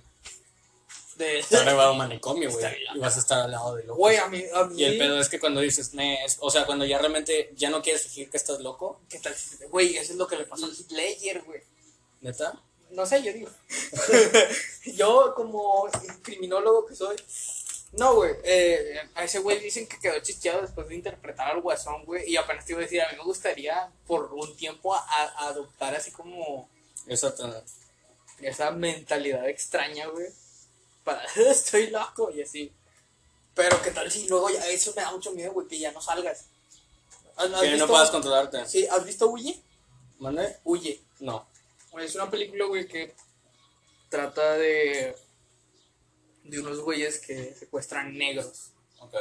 [1.17, 1.43] de...
[1.49, 3.87] te van a llevar a un manicomio, güey, y vas a estar al lado del
[3.87, 3.99] loco.
[3.99, 4.81] Güey, a mí, a mí...
[4.81, 7.81] Y el pedo es que cuando dices, es- o sea, cuando ya realmente ya no
[7.81, 9.35] quieres fingir que estás loco, ¿Qué tal
[9.69, 11.61] Güey, eso es lo que le pasó a Hitler, güey.
[12.21, 12.61] neta,
[12.91, 13.49] No sé, yo digo.
[14.95, 15.89] yo como
[16.21, 17.15] criminólogo que soy.
[17.93, 18.33] No, güey.
[18.43, 22.29] eh, a ese güey dicen que quedó chisteado después de interpretar al guasón, güey.
[22.29, 25.47] Y apenas te iba a decir, a mí me gustaría por un tiempo a- a
[25.47, 26.69] adoptar así como
[27.07, 30.27] eso te- esa mentalidad extraña, güey.
[31.03, 32.71] Para, estoy loco y así.
[33.53, 36.01] Pero qué tal si luego ya, eso me da mucho miedo, güey, que ya no
[36.01, 36.45] salgas.
[37.37, 38.65] ¿Has- has que no puedas controlarte.
[38.67, 39.61] Sí, ¿has visto Huye?
[40.19, 40.57] ¿Mande?
[40.63, 41.01] Huye.
[41.19, 41.47] No.
[41.99, 43.15] Es una película, güey, que
[44.09, 45.15] trata de.
[46.43, 48.71] de unos güeyes que secuestran negros.
[48.99, 49.13] Ok.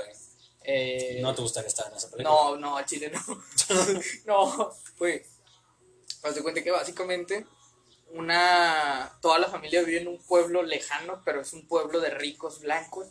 [0.64, 2.34] Eh, No te gustaría estar en esa película.
[2.34, 3.44] no, no, a Chile no.
[4.24, 5.22] no, güey.
[6.22, 7.46] Haz de cuenta que básicamente
[8.12, 9.12] una.
[9.20, 13.08] toda la familia vive en un pueblo lejano, pero es un pueblo de ricos blancos.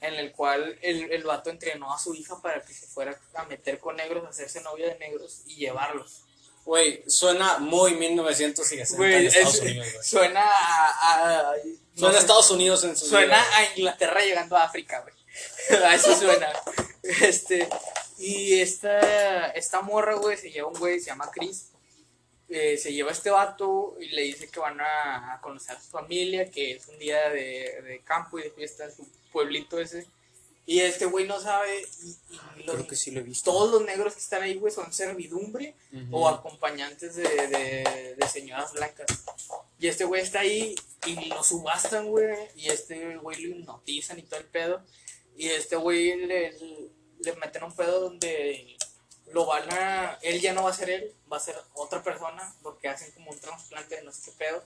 [0.00, 3.44] En el cual el, el vato entrenó a su hija para que se fuera a
[3.46, 6.22] meter con negros, a hacerse novia de negros y llevarlos.
[6.64, 10.04] Güey, suena muy 1960 Güey, en Estados es- Unidos, güey.
[10.04, 11.50] suena a.
[11.50, 12.20] a- no Suena a.
[12.20, 15.14] Estados Unidos en su Suena vida, a Inglaterra llegando a África, güey.
[15.84, 16.48] A eso suena.
[17.02, 17.68] Este,
[18.18, 21.70] y esta, esta morra, güey, se lleva un güey, se llama Chris.
[22.50, 25.80] Eh, se lleva a este vato y le dice que van a, a conocer a
[25.80, 29.78] su familia, que es un día de, de campo y de fiesta en su pueblito
[29.78, 30.06] ese.
[30.64, 31.82] Y este güey no sabe.
[32.02, 33.50] Y, y los- Creo que sí lo he visto.
[33.50, 36.16] Todos los negros que están ahí, güey, son servidumbre Ujú.
[36.16, 39.06] o acompañantes de, de, de señoras blancas.
[39.78, 40.74] Y este güey está ahí
[41.06, 42.34] y lo subastan, güey.
[42.56, 44.82] Y este güey lo hipnotizan y todo el pedo.
[45.36, 46.52] Y este güey le,
[47.20, 48.76] le meten un pedo donde
[49.32, 50.18] lo van a.
[50.22, 52.54] Él ya no va a ser él, va a ser otra persona.
[52.62, 54.62] Porque hacen como un trasplante de no sé qué pedo.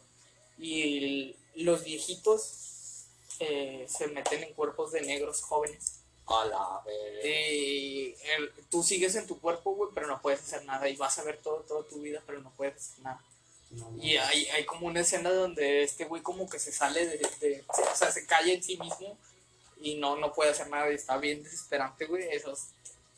[0.59, 3.07] Y los viejitos
[3.41, 5.99] eh, se meten en cuerpos de negros jóvenes.
[6.27, 7.29] A la verga.
[7.29, 10.89] Y el- tú sigues en tu cuerpo, güey, pero no puedes hacer nada.
[10.89, 13.21] Y vas a ver todo, toda tu vida, pero no puedes hacer nada.
[13.71, 14.03] No, no.
[14.03, 17.65] Y hay, hay como una escena donde este güey como que se sale de, de-
[17.67, 19.19] o sea, se calla en sí mismo
[19.81, 22.29] y no, no puede hacer nada y está bien desesperante, güey.
[22.31, 22.53] Eso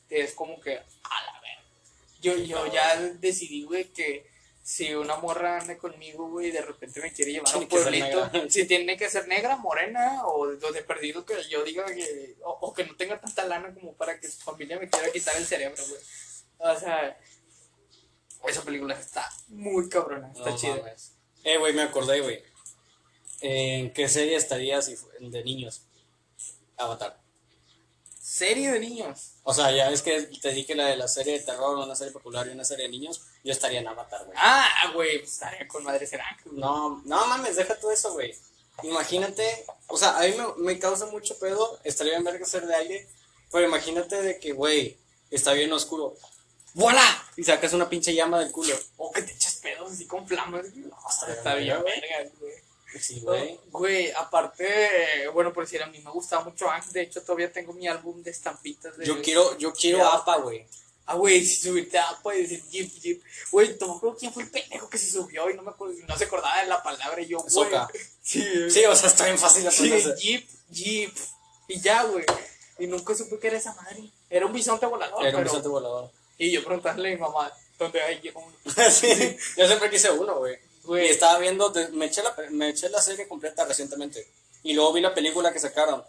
[0.09, 1.63] es, como que, a la verga.
[2.21, 4.27] Yo, yo ya decidí, güey, que
[4.63, 8.31] si una morra anda conmigo, güey, y de repente me quiere llevar a un pueblito,
[8.49, 12.73] si tiene que ser negra, morena, o de, perdido que yo diga que, o, o
[12.73, 15.83] que no tenga tanta lana como para que su familia me quiera quitar el cerebro,
[15.87, 16.01] güey.
[16.59, 17.19] O sea,
[18.47, 20.77] esa película está muy cabrona, está No chida.
[20.77, 21.13] mames.
[21.45, 22.43] Eh, güey, me acordé, güey.
[23.41, 24.91] ¿En qué serie estarías
[25.21, 25.83] de niños?
[26.79, 27.21] Avatar.
[28.35, 29.35] Serie de niños.
[29.45, 32.13] O sea, ya es que te dije la de la serie de terror, una serie
[32.13, 33.21] popular y una serie de niños.
[33.45, 34.37] Yo estaría en Avatar, güey.
[34.41, 36.37] Ah, güey, pues estaría con Madre Serán.
[36.51, 38.35] No, no mames, deja todo eso, güey.
[38.83, 42.67] Imagínate, o sea, a mí me, me causa mucho pedo, estaría bien ver que ser
[42.67, 43.09] de aire,
[43.53, 44.99] pero imagínate de que, güey,
[45.31, 46.17] está bien oscuro.
[46.75, 47.25] ¡Voilà!
[47.37, 48.75] Y sacas una pinche llama del culo.
[48.97, 50.75] O que te echas pedos así con flamas.
[50.75, 52.44] No, está está, bien verga, verga, güey.
[53.01, 53.59] Sí, güey.
[53.71, 56.85] Güey, aparte, bueno, por decir, a mí me gustaba mucho Ang.
[56.93, 58.97] De hecho, todavía tengo mi álbum de estampitas.
[58.97, 60.07] De, Yo quiero, yo quiero.
[60.07, 60.67] APA, güey.
[61.07, 63.23] Ah, güey, si subirte a APA y decir Jeep, Jeep.
[63.51, 65.95] Güey, no me acuerdo quién fue el pendejo que se subió y no me acuerdo,
[66.09, 67.21] no se acordaba de la palabra.
[67.21, 67.51] Y yo, güey.
[67.51, 67.89] Soca.
[68.23, 69.91] Sí, Sí, o sea, está bien fácil de Sí.
[70.19, 71.13] Jeep, Jeep.
[71.69, 72.25] Y ya, güey.
[72.79, 74.11] Y nunca supe que era esa madre.
[74.31, 75.21] Era un bisonte volador.
[75.21, 76.11] Era un pero- bisonte volador.
[76.39, 78.53] Y yo preguntarle a mi mamá, ¿dónde hay uno?
[78.91, 80.59] sí, yo siempre quise uno, güey.
[80.85, 81.09] Güey.
[81.09, 84.27] Estaba viendo, de- me, eché la, me eché la serie completa recientemente.
[84.63, 86.03] Y luego vi la película que sacaron.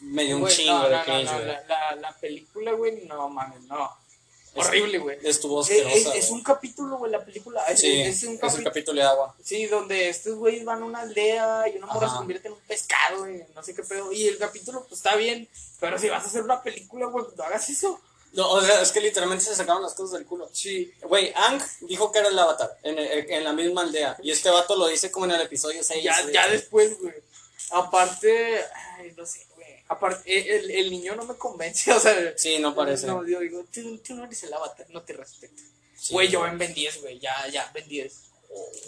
[0.00, 1.46] Me dio un Güey, chingo no, de no, no, cringe, no, güey.
[1.46, 3.90] la, la, la película, güey, no mames, no.
[4.56, 5.18] horrible, güey.
[5.22, 6.18] Estuvo Eh, Es, asquerosa.
[6.18, 6.38] es güey.
[6.38, 7.64] un capítulo, güey, la película.
[7.64, 9.00] Es, Sí, es un es el capítulo.
[9.00, 9.34] de agua.
[9.42, 12.60] Sí, donde estos güeyes van a una aldea y una morra se convierte en un
[12.60, 14.12] pescado, güey, no sé qué pedo.
[14.12, 15.48] Y el capítulo, pues está bien,
[15.80, 18.00] pero si vas a hacer una película, güey, no hagas eso.
[18.34, 20.48] No, o sea, es que literalmente se sacaron las cosas del culo.
[20.52, 20.92] Sí.
[21.02, 24.16] Güey, Ang dijo que era el avatar en, en la misma aldea.
[24.22, 26.02] Y este vato lo dice como en el episodio 6.
[26.02, 27.14] Ya, ya después, güey.
[27.70, 28.64] Aparte,
[28.98, 29.84] ay, no sé, güey.
[29.88, 32.36] Aparte, el, el niño no me convence, o sea.
[32.36, 33.06] Sí, no parece.
[33.06, 35.62] No, yo digo, tú, tú no eres el avatar, no te respeto.
[35.96, 36.12] Sí.
[36.12, 38.12] Güey, yo en Ben 10, güey, ya, ya, Ben 10.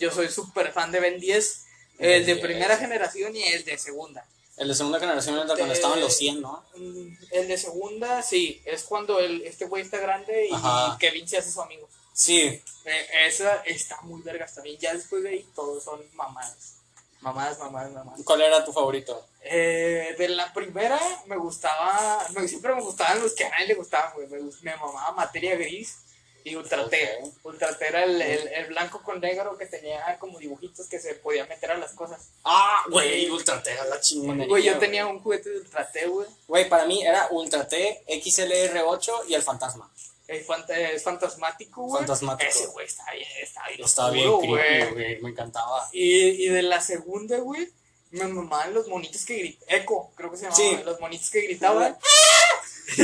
[0.01, 1.65] Yo soy súper fan de Ben 10,
[1.99, 2.47] el de Ben 10.
[2.47, 4.27] primera generación y el de segunda.
[4.57, 6.65] El de segunda generación era cuando estaban los 100, ¿no?
[6.77, 10.99] Mm, El de segunda, sí, es cuando el, este güey está grande y.
[10.99, 11.89] Kevin se hace su amigo.
[12.13, 12.41] Sí.
[12.87, 14.79] Eh, esa está muy vergas también.
[14.79, 16.77] Ya después de ahí todos son mamadas.
[17.21, 18.21] Mamadas, mamadas, mamadas.
[18.25, 19.27] ¿Cuál era tu favorito?
[19.43, 23.75] Eh, de la primera me gustaba, me- siempre me gustaban los que a nadie le
[23.75, 24.27] gustaban, güey.
[24.29, 25.97] Me, me mamaba Materia Gris
[26.49, 27.19] y Ultra T.
[27.23, 27.35] Ok.
[27.45, 31.15] Ultra T era el, el, el blanco con negro que tenía como dibujitos que se
[31.15, 32.29] podía meter a las cosas.
[32.45, 34.47] Ah, güey, Ultra T, la chingonería.
[34.49, 36.29] Güey, yo tenía un juguete de Ultra T, güey.
[36.47, 39.91] Güey, para mí era Ultra T, XLR8 y el fantasma.
[40.29, 41.99] Es, fant- es fantasmático, güey.
[41.99, 42.49] Fantasmático.
[42.49, 43.85] Ese güey está bien, está bien.
[43.85, 45.21] Estaba bien oscuro, creepy, güey.
[45.23, 45.89] Me encantaba.
[45.93, 47.69] Y, y de la segunda, güey,
[48.11, 49.75] me mamaban los monitos que gritaban.
[49.83, 50.65] Eco, creo que se llamaban.
[50.79, 50.81] Sí.
[50.85, 51.97] Los monitos que gritaban.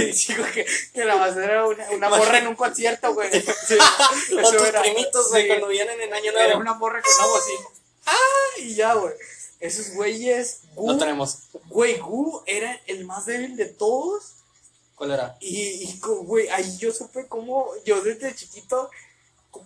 [0.54, 3.30] Que, que la más era una, una morra en un concierto, güey.
[3.32, 3.76] Sí,
[4.36, 4.80] O eso tus era.
[4.82, 6.60] primitos, güey, Sí, cuando vienen en Año Era Nuevo.
[6.60, 7.68] una morra con una bocina.
[8.06, 8.16] ¡Ah!
[8.58, 9.12] Y ya, güey.
[9.60, 10.60] Esos güeyes.
[10.74, 11.38] Gu, No tenemos.
[11.68, 14.34] Güey, Gu era el más débil de todos.
[14.94, 15.36] ¿Cuál era?
[15.40, 18.88] Y, güey, ahí yo supe cómo yo desde chiquito,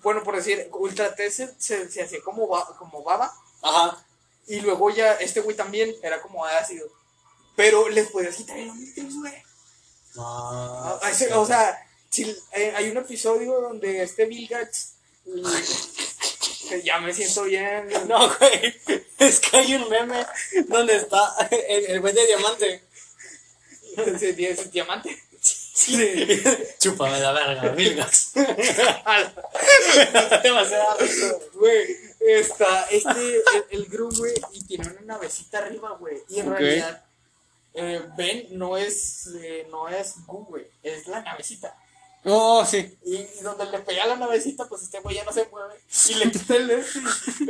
[0.02, 3.32] bueno, por decir, Ultra T se, se, se hacía como, ba- como baba.
[3.62, 4.02] Ajá.
[4.46, 6.88] Y luego ya este güey también era como ácido.
[7.54, 9.32] Pero les podías quitar el Omnitrix, güey.
[10.18, 11.86] Ah, Ah, O sea,
[12.52, 14.92] eh, hay un episodio donde este Bill Gates.
[16.68, 17.88] que ya me siento bien.
[18.08, 18.74] No, güey.
[19.18, 20.24] Es que hay un meme
[20.68, 22.82] donde está el, el güey de diamante.
[23.96, 24.32] Ese
[24.72, 25.22] diamante.
[26.78, 27.72] Chúpame la verga.
[30.42, 31.96] Demasiado rico, güey.
[32.20, 36.16] Está este, el, el Gru, güey, y tiene una navecita arriba, güey.
[36.28, 37.04] Y en realidad,
[37.76, 41.76] eh, Ben no es, eh, no es güey, es la navecita.
[42.28, 42.98] Oh, sí.
[43.04, 45.74] Y, y donde le pega la navecita, pues este güey ya no se mueve.
[46.08, 46.98] Y le quita el este.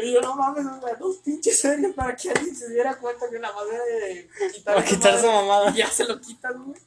[0.03, 3.31] Y yo, no mames, o sea, dos pinches series para que alguien se diera cuenta
[3.31, 5.71] que la madre de quitar, Para quitar madre, su mamada.
[5.71, 6.79] Y ya se lo quitan, güey.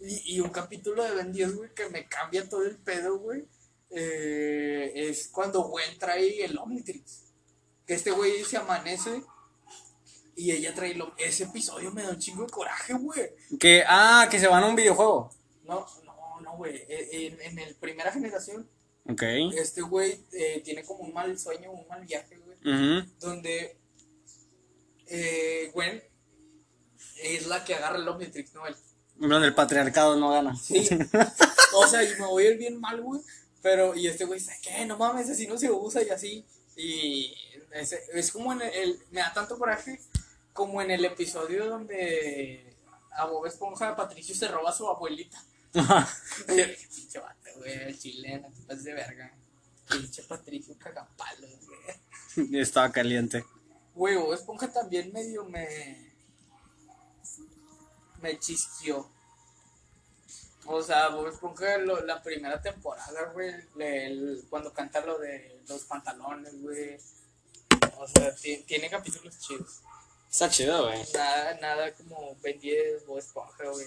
[0.00, 3.46] Y, y un capítulo de Ben 10, güey, que me cambia todo el pedo, güey.
[3.90, 7.22] eh, es cuando Gwen trae el Omnitrix.
[7.86, 9.22] Que este güey se amanece.
[10.36, 13.30] Y ella trae el Om- Ese episodio me da un chingo de coraje, güey.
[13.58, 15.30] Que, ah, que se van a un videojuego.
[15.64, 16.76] No, no, no, güey.
[16.88, 18.68] Eh, En, en el primera generación,
[19.08, 19.22] Ok.
[19.56, 22.56] este güey eh, tiene como un mal sueño, un mal viaje, güey.
[23.20, 23.76] Donde
[25.06, 26.02] eh, Gwen
[27.22, 28.62] es la que agarra el Omnitrix, no.
[29.16, 30.56] Donde el patriarcado no gana.
[30.56, 30.88] Sí.
[31.74, 33.20] o sea, y me voy a ir bien mal, güey.
[33.62, 34.84] Pero, y este güey dice, ¿qué?
[34.84, 36.44] No mames, así no se usa y así.
[36.76, 37.32] Y
[37.72, 40.00] ese- es como en el, me da tanto coraje
[40.54, 42.74] como en el episodio donde
[43.10, 45.44] a Bob Esponja Patricio se roba a su abuelita.
[46.46, 49.34] Pinche vato, güey, el chileno, te de verga.
[49.88, 52.60] Pinche Patricio cagapalos, güey.
[52.60, 53.44] Estaba caliente.
[53.94, 56.14] Güey, Bob Esponja también medio me.
[58.22, 59.10] me chisqueó.
[60.66, 65.60] O sea, Bob Esponja, lo- la primera temporada, güey, le- el- cuando canta lo de
[65.68, 66.96] los pantalones, güey.
[67.98, 69.82] O sea, ti- tiene capítulos chidos.
[70.34, 71.00] Está chido, güey.
[71.14, 73.86] Nada, nada como Ben 10, Bob Esponja, güey.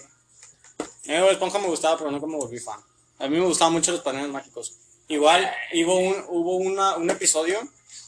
[1.04, 2.80] Mí Bob Esponja me gustaba, pero nunca me volví fan.
[3.18, 4.72] A mí me gustaban mucho los paneles mágicos.
[5.08, 7.60] Igual hubo un, hubo una, un episodio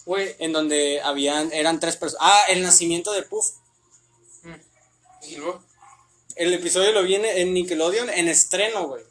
[0.06, 2.26] Güey, en donde habían, eran tres personas.
[2.26, 3.46] Ah, el nacimiento de Puff.
[4.44, 4.54] mm,
[5.24, 5.62] y luego,
[6.34, 9.04] El episodio lo viene en Nickelodeon en estreno, güey.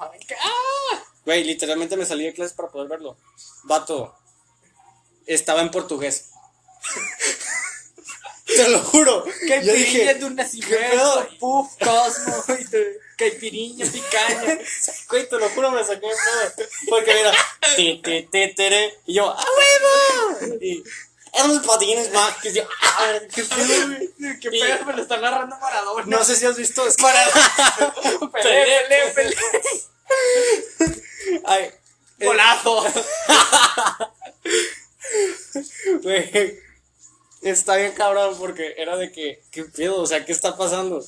[0.00, 1.04] ¡Ah!
[1.24, 3.16] Güey, literalmente me salí de clases para poder verlo.
[3.62, 4.12] Vato.
[5.24, 6.30] Estaba en portugués.
[8.56, 9.24] Te lo juro.
[9.48, 14.58] Caipirinha de un ¿qué nacimiento, puff, cosmo, y te- caipiriña, picaña.
[15.08, 16.10] Güey, te lo juro, me de pedo.
[16.88, 17.32] Porque mira,
[17.76, 19.44] ti, ti, ti, tere, y yo, ¡ah,
[20.40, 20.56] huevo!
[20.60, 20.82] Y
[21.34, 22.54] eran los patines mágicos.
[22.54, 24.38] yo, ¡ah, qué pedo, güey!
[24.40, 24.84] ¿Qué pedo?
[24.86, 26.04] Me lo está narrando Maradona.
[26.06, 26.86] No sé si has visto.
[26.86, 27.02] Es que-
[28.42, 29.36] Pelé, pelé, pelé.
[31.44, 31.64] Ay,
[32.18, 32.84] eh, Golazo.
[36.02, 36.58] Güey,
[37.42, 40.00] está bien cabrón porque era de que, ¿qué pedo?
[40.02, 41.04] O sea, ¿qué está pasando?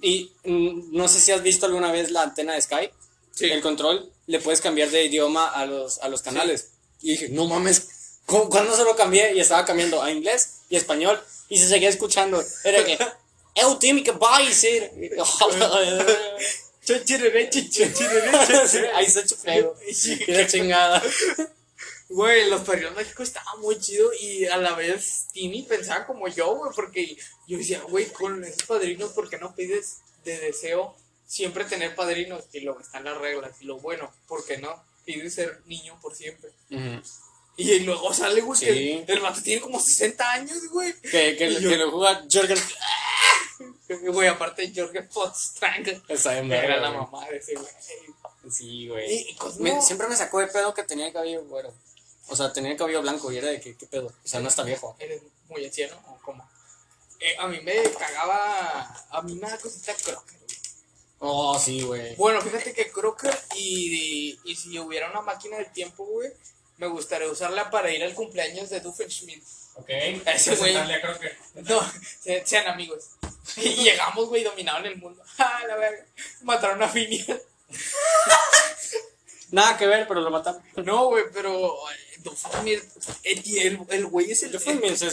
[0.00, 2.90] Y mm, no sé si has visto alguna vez la antena de Sky.
[3.32, 3.46] Sí.
[3.50, 6.68] el control, le puedes cambiar de idioma a los, a los canales.
[7.02, 9.34] Y dije, no mames, ¿cómo- ¿cuándo se lo cambié?
[9.34, 11.20] Y estaba cambiando a inglés y español.
[11.48, 12.40] Y se seguía escuchando.
[12.62, 12.96] Era que,
[13.56, 14.88] eu time que va a decir.
[18.68, 19.74] Sí, Ahí se hecho feo.
[20.28, 21.02] Y la chingada.
[22.08, 26.54] Güey, los padrinos mágicos estaba muy chido y a la vez Tini pensaba como yo,
[26.54, 27.16] güey, porque
[27.48, 30.94] yo decía, güey, con esos padrinos, ¿por qué no pides de deseo
[31.26, 32.44] siempre tener padrinos?
[32.52, 33.52] Y luego están las reglas.
[33.60, 34.84] Y lo bueno, ¿por qué no?
[35.06, 36.50] Pides ser niño por siempre.
[37.56, 38.66] Y luego sale, güey, Sí.
[39.06, 40.92] que el vato tiene como 60 años, güey.
[41.00, 42.58] Que, que, yo- que lo juega Jorgen.
[44.12, 47.00] Güey, aparte Jorgen Foxtrang Está bien era la güey.
[47.02, 47.68] mamá de ese güey.
[48.50, 49.12] Sí, güey.
[49.30, 51.72] Y, Me- siempre me sacó de pedo que tenía el cabello güero.
[52.28, 54.06] O sea, tenía el cabello blanco y era de que, ¿qué pedo?
[54.06, 54.96] O sea, no está viejo.
[54.98, 56.48] ¿Eres muy anciano o cómo?
[57.20, 59.06] Eh, a mí me cagaba.
[59.10, 60.56] A mí me da cosita Crocker, güey.
[61.20, 62.16] Oh, sí, güey.
[62.16, 66.30] Bueno, fíjate que Crocker y, y si hubiera una máquina del tiempo, güey,
[66.78, 69.70] me gustaría usarla para ir al cumpleaños de Doofenshmirtz.
[69.76, 69.88] Ok.
[69.88, 70.74] Ese güey.
[71.54, 71.80] No,
[72.20, 73.10] se- sean amigos.
[73.56, 75.22] Y llegamos, güey, dominaron el mundo.
[75.38, 76.04] ¡Ah, la verga!
[76.42, 77.40] Mataron a Phineas.
[79.50, 80.62] Nada que ver, pero lo mataron.
[80.76, 81.76] No, güey, pero.
[83.24, 84.54] El, el güey es el.
[84.54, 84.64] Es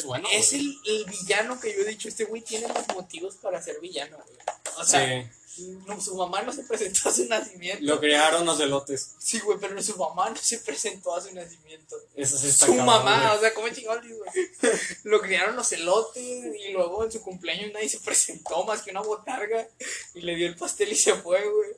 [0.05, 0.27] bueno.
[0.31, 0.61] es güey.
[0.61, 2.07] el, el villano que yo he dicho.
[2.07, 4.37] Este güey tiene los motivos para ser villano, güey.
[4.77, 5.63] O sea, Sí.
[5.85, 7.83] no, su mamá no se presentó a su nacimiento.
[7.83, 9.11] Lo crearon los elotes.
[9.19, 11.97] Sí, güey, pero su mamá no se presentó a su nacimiento.
[12.15, 13.37] Eso sí está Su cabrón, mamá, güey.
[13.37, 14.47] o sea, ¿cómo chingados, güey?
[15.03, 19.01] Lo criaron los elotes y luego en su cumpleaños nadie se presentó más que una
[19.01, 19.67] botarga
[20.13, 21.69] y le dio el pastel y se fue, güey.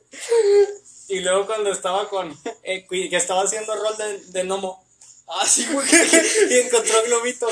[1.08, 2.38] Y luego cuando estaba con.
[2.62, 4.84] eh, que estaba haciendo rol de, de gnomo.
[5.26, 5.86] Ah, sí, güey.
[6.50, 7.48] y encontró a Globito.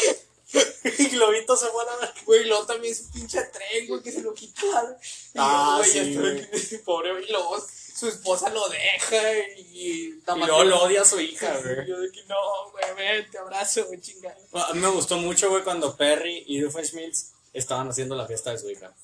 [0.98, 2.14] Y Globito se fue a la verga.
[2.26, 4.94] Güey, luego también su pinche tren, güey, que se lo quitaron.
[5.34, 6.78] Y Ah, güey, sí, güey.
[6.84, 7.64] pobre, güey, y luego
[7.94, 9.62] su esposa lo deja y...
[9.62, 11.86] Y luego lo odia a su hija, güey.
[11.86, 14.36] Yo de que no, güey, ven, te abrazo, güey, chingada.
[14.52, 18.58] A mí me gustó mucho, güey, cuando Perry y Doofenshmirtz estaban haciendo la fiesta de
[18.58, 18.94] su hija.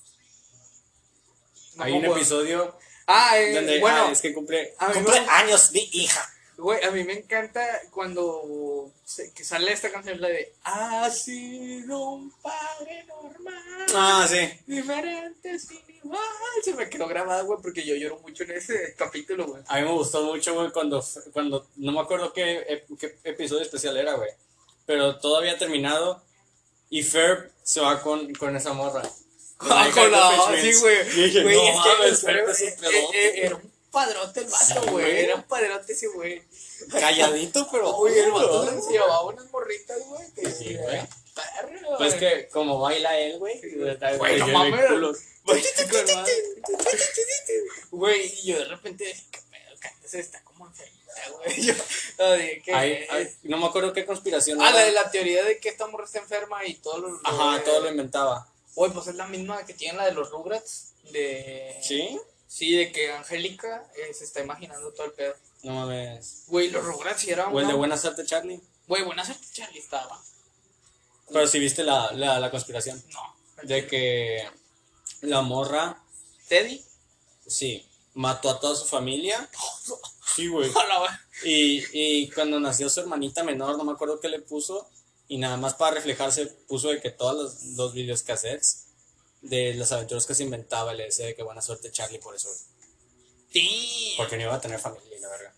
[1.76, 2.12] No, Hay un güey.
[2.12, 6.30] episodio Ah, eh, donde bueno, ah, es que cumple, cumple años mi hija.
[6.58, 12.10] Güey, a mí me encanta cuando se- que sale esta canción, la de Ha sido
[12.10, 14.50] un padre normal, Ah, sí.
[14.66, 16.20] diferente sin igual.
[16.64, 19.62] Se me quedó grabada, güey, porque yo lloro mucho en ese capítulo, güey.
[19.68, 21.00] A mí me gustó mucho, güey, cuando,
[21.32, 24.30] cuando, no me acuerdo qué, qué episodio especial era, güey.
[24.84, 26.20] Pero todo había terminado
[26.90, 29.02] y Ferb se va con, con esa morra.
[29.60, 30.96] Ah, hija con la, sí, güey.
[31.18, 34.40] Y dije, Güey, no es mames, Ferb es un eh, pedote, eh, era un padrote
[34.40, 35.24] el vato, güey.
[35.24, 36.42] Era un padrote ese güey.
[36.90, 37.90] Calladito, pero.
[37.96, 40.26] Oye, el vato se llevaba unas morritas, güey.
[40.52, 41.00] Sí, güey.
[41.34, 43.60] Perro, Pues que como baila él, güey.
[44.18, 45.24] Güey, no mames.
[47.90, 51.62] Güey, y yo de repente dije, qué pedo, Candace está como enfermita, güey.
[51.66, 51.74] Yo,
[52.18, 52.74] no, dije que.
[52.74, 54.78] Ay, ay, no me acuerdo qué conspiración Ah, era.
[54.78, 57.20] la de la teoría de que esta morra está enferma y todo lo.
[57.24, 58.46] Ajá, todo lo inventaba.
[58.74, 60.92] Güey, pues es la misma que tienen la de los Rugrats.
[61.10, 61.76] De.
[61.82, 62.20] ¿Sí?
[62.48, 65.34] Sí, de que Angélica eh, se está imaginando todo el pedo.
[65.62, 66.44] No mames.
[66.48, 67.54] Güey, los Rugrats sí eran.
[67.54, 68.60] O el de una- Buena Suerte, Charlie.
[68.88, 70.18] Güey, buena suerte, Charlie estaba.
[71.30, 73.02] Pero si viste la, la, la conspiración.
[73.12, 73.36] No.
[73.64, 74.48] De que
[75.20, 76.02] la morra,
[76.48, 76.82] Teddy.
[77.46, 79.48] sí, mató a toda su familia.
[80.36, 80.70] Sí, güey.
[81.42, 84.88] Y, y cuando nació su hermanita menor, no me acuerdo qué le puso.
[85.26, 88.84] Y nada más para reflejarse, puso de que todos los, los videocassettes
[89.42, 92.48] de las aventuras que se inventaba le decía de que buena suerte Charlie por eso.
[93.52, 94.14] Sí.
[94.16, 95.54] Porque no iba a tener familia la verga.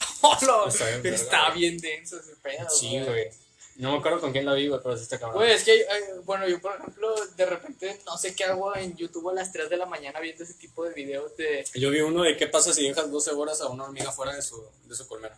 [0.68, 2.68] Está bien, verga, Está bien denso ese pedo.
[2.70, 3.30] Sí, güey.
[3.76, 5.38] No me acuerdo con quién la vi, güey, pero sí está cabrón.
[5.38, 5.86] Güey, es que, eh,
[6.24, 9.68] bueno, yo por ejemplo, de repente no sé qué hago en YouTube a las 3
[9.68, 11.64] de la mañana viendo ese tipo de videos de...
[11.74, 14.42] Yo vi uno de qué pasa si dejas 12 horas a una hormiga fuera de
[14.42, 15.36] su, de su colmena.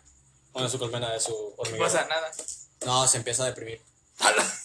[0.53, 1.85] O de su colmena, de su No hormiga.
[1.85, 2.31] pasa nada.
[2.85, 3.81] No, se empieza a deprimir.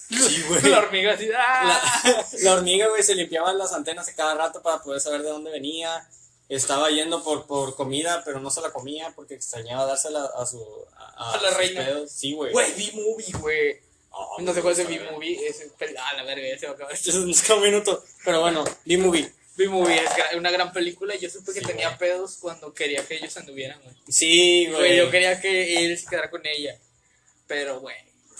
[0.09, 0.63] Sí, güey.
[0.63, 1.81] La hormiga así, ¡ah!
[2.05, 5.29] La, la hormiga, güey, se limpiaba las antenas a cada rato para poder saber de
[5.31, 6.07] dónde venía.
[6.49, 10.63] Estaba yendo por, por comida, pero no se la comía porque extrañaba dársela a su.
[10.97, 11.85] A, A la sus reina.
[11.85, 12.11] pedos.
[12.13, 12.53] Sí, güey.
[12.53, 13.81] Güey, B-Movie, güey.
[14.11, 14.87] Oh, No sé cuál es el.
[14.89, 15.47] B-Movie.
[15.49, 15.63] Es
[15.99, 16.93] Ah, la verga, ya se va a acabar.
[16.95, 17.07] Es
[17.51, 18.05] un minuto.
[18.25, 19.33] Pero bueno, B-Movie.
[19.57, 21.99] B-Movie es una gran película y yo supe que Sí, tenía güey.
[21.99, 23.95] pedos cuando quería que ellos anduvieran, güey.
[24.09, 26.79] Sí, Güey, yo quería que él se quedara con ella.
[27.47, 27.97] Pero, güey.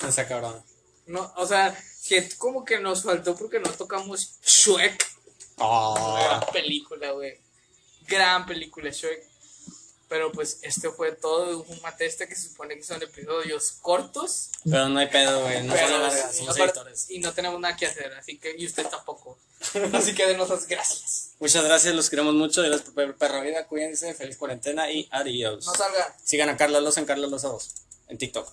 [0.07, 0.63] Está cabrón.
[1.07, 5.05] No, o sea, siento como que nos faltó porque no tocamos Shrek.
[5.59, 6.19] Oh.
[6.25, 7.39] Gran película, güey.
[8.07, 9.23] Gran película, Shrek.
[10.09, 14.51] Pero pues este fue todo un matesta que se supone que son episodios cortos.
[14.63, 15.63] Pero no hay pedo, güey.
[15.63, 17.11] No son largas, somos aparte- editores.
[17.11, 19.39] y no tenemos nada que hacer, así que, y usted tampoco.
[19.93, 21.31] Así que denos las gracias.
[21.39, 22.63] Muchas gracias, los queremos mucho.
[22.63, 23.65] Gracias por perra vida.
[23.69, 25.65] Cuídense, feliz cuarentena y adiós.
[25.65, 26.13] No salgan.
[26.25, 27.71] Sigan a Carla Loza en Carla Loza 2
[28.09, 28.53] en TikTok.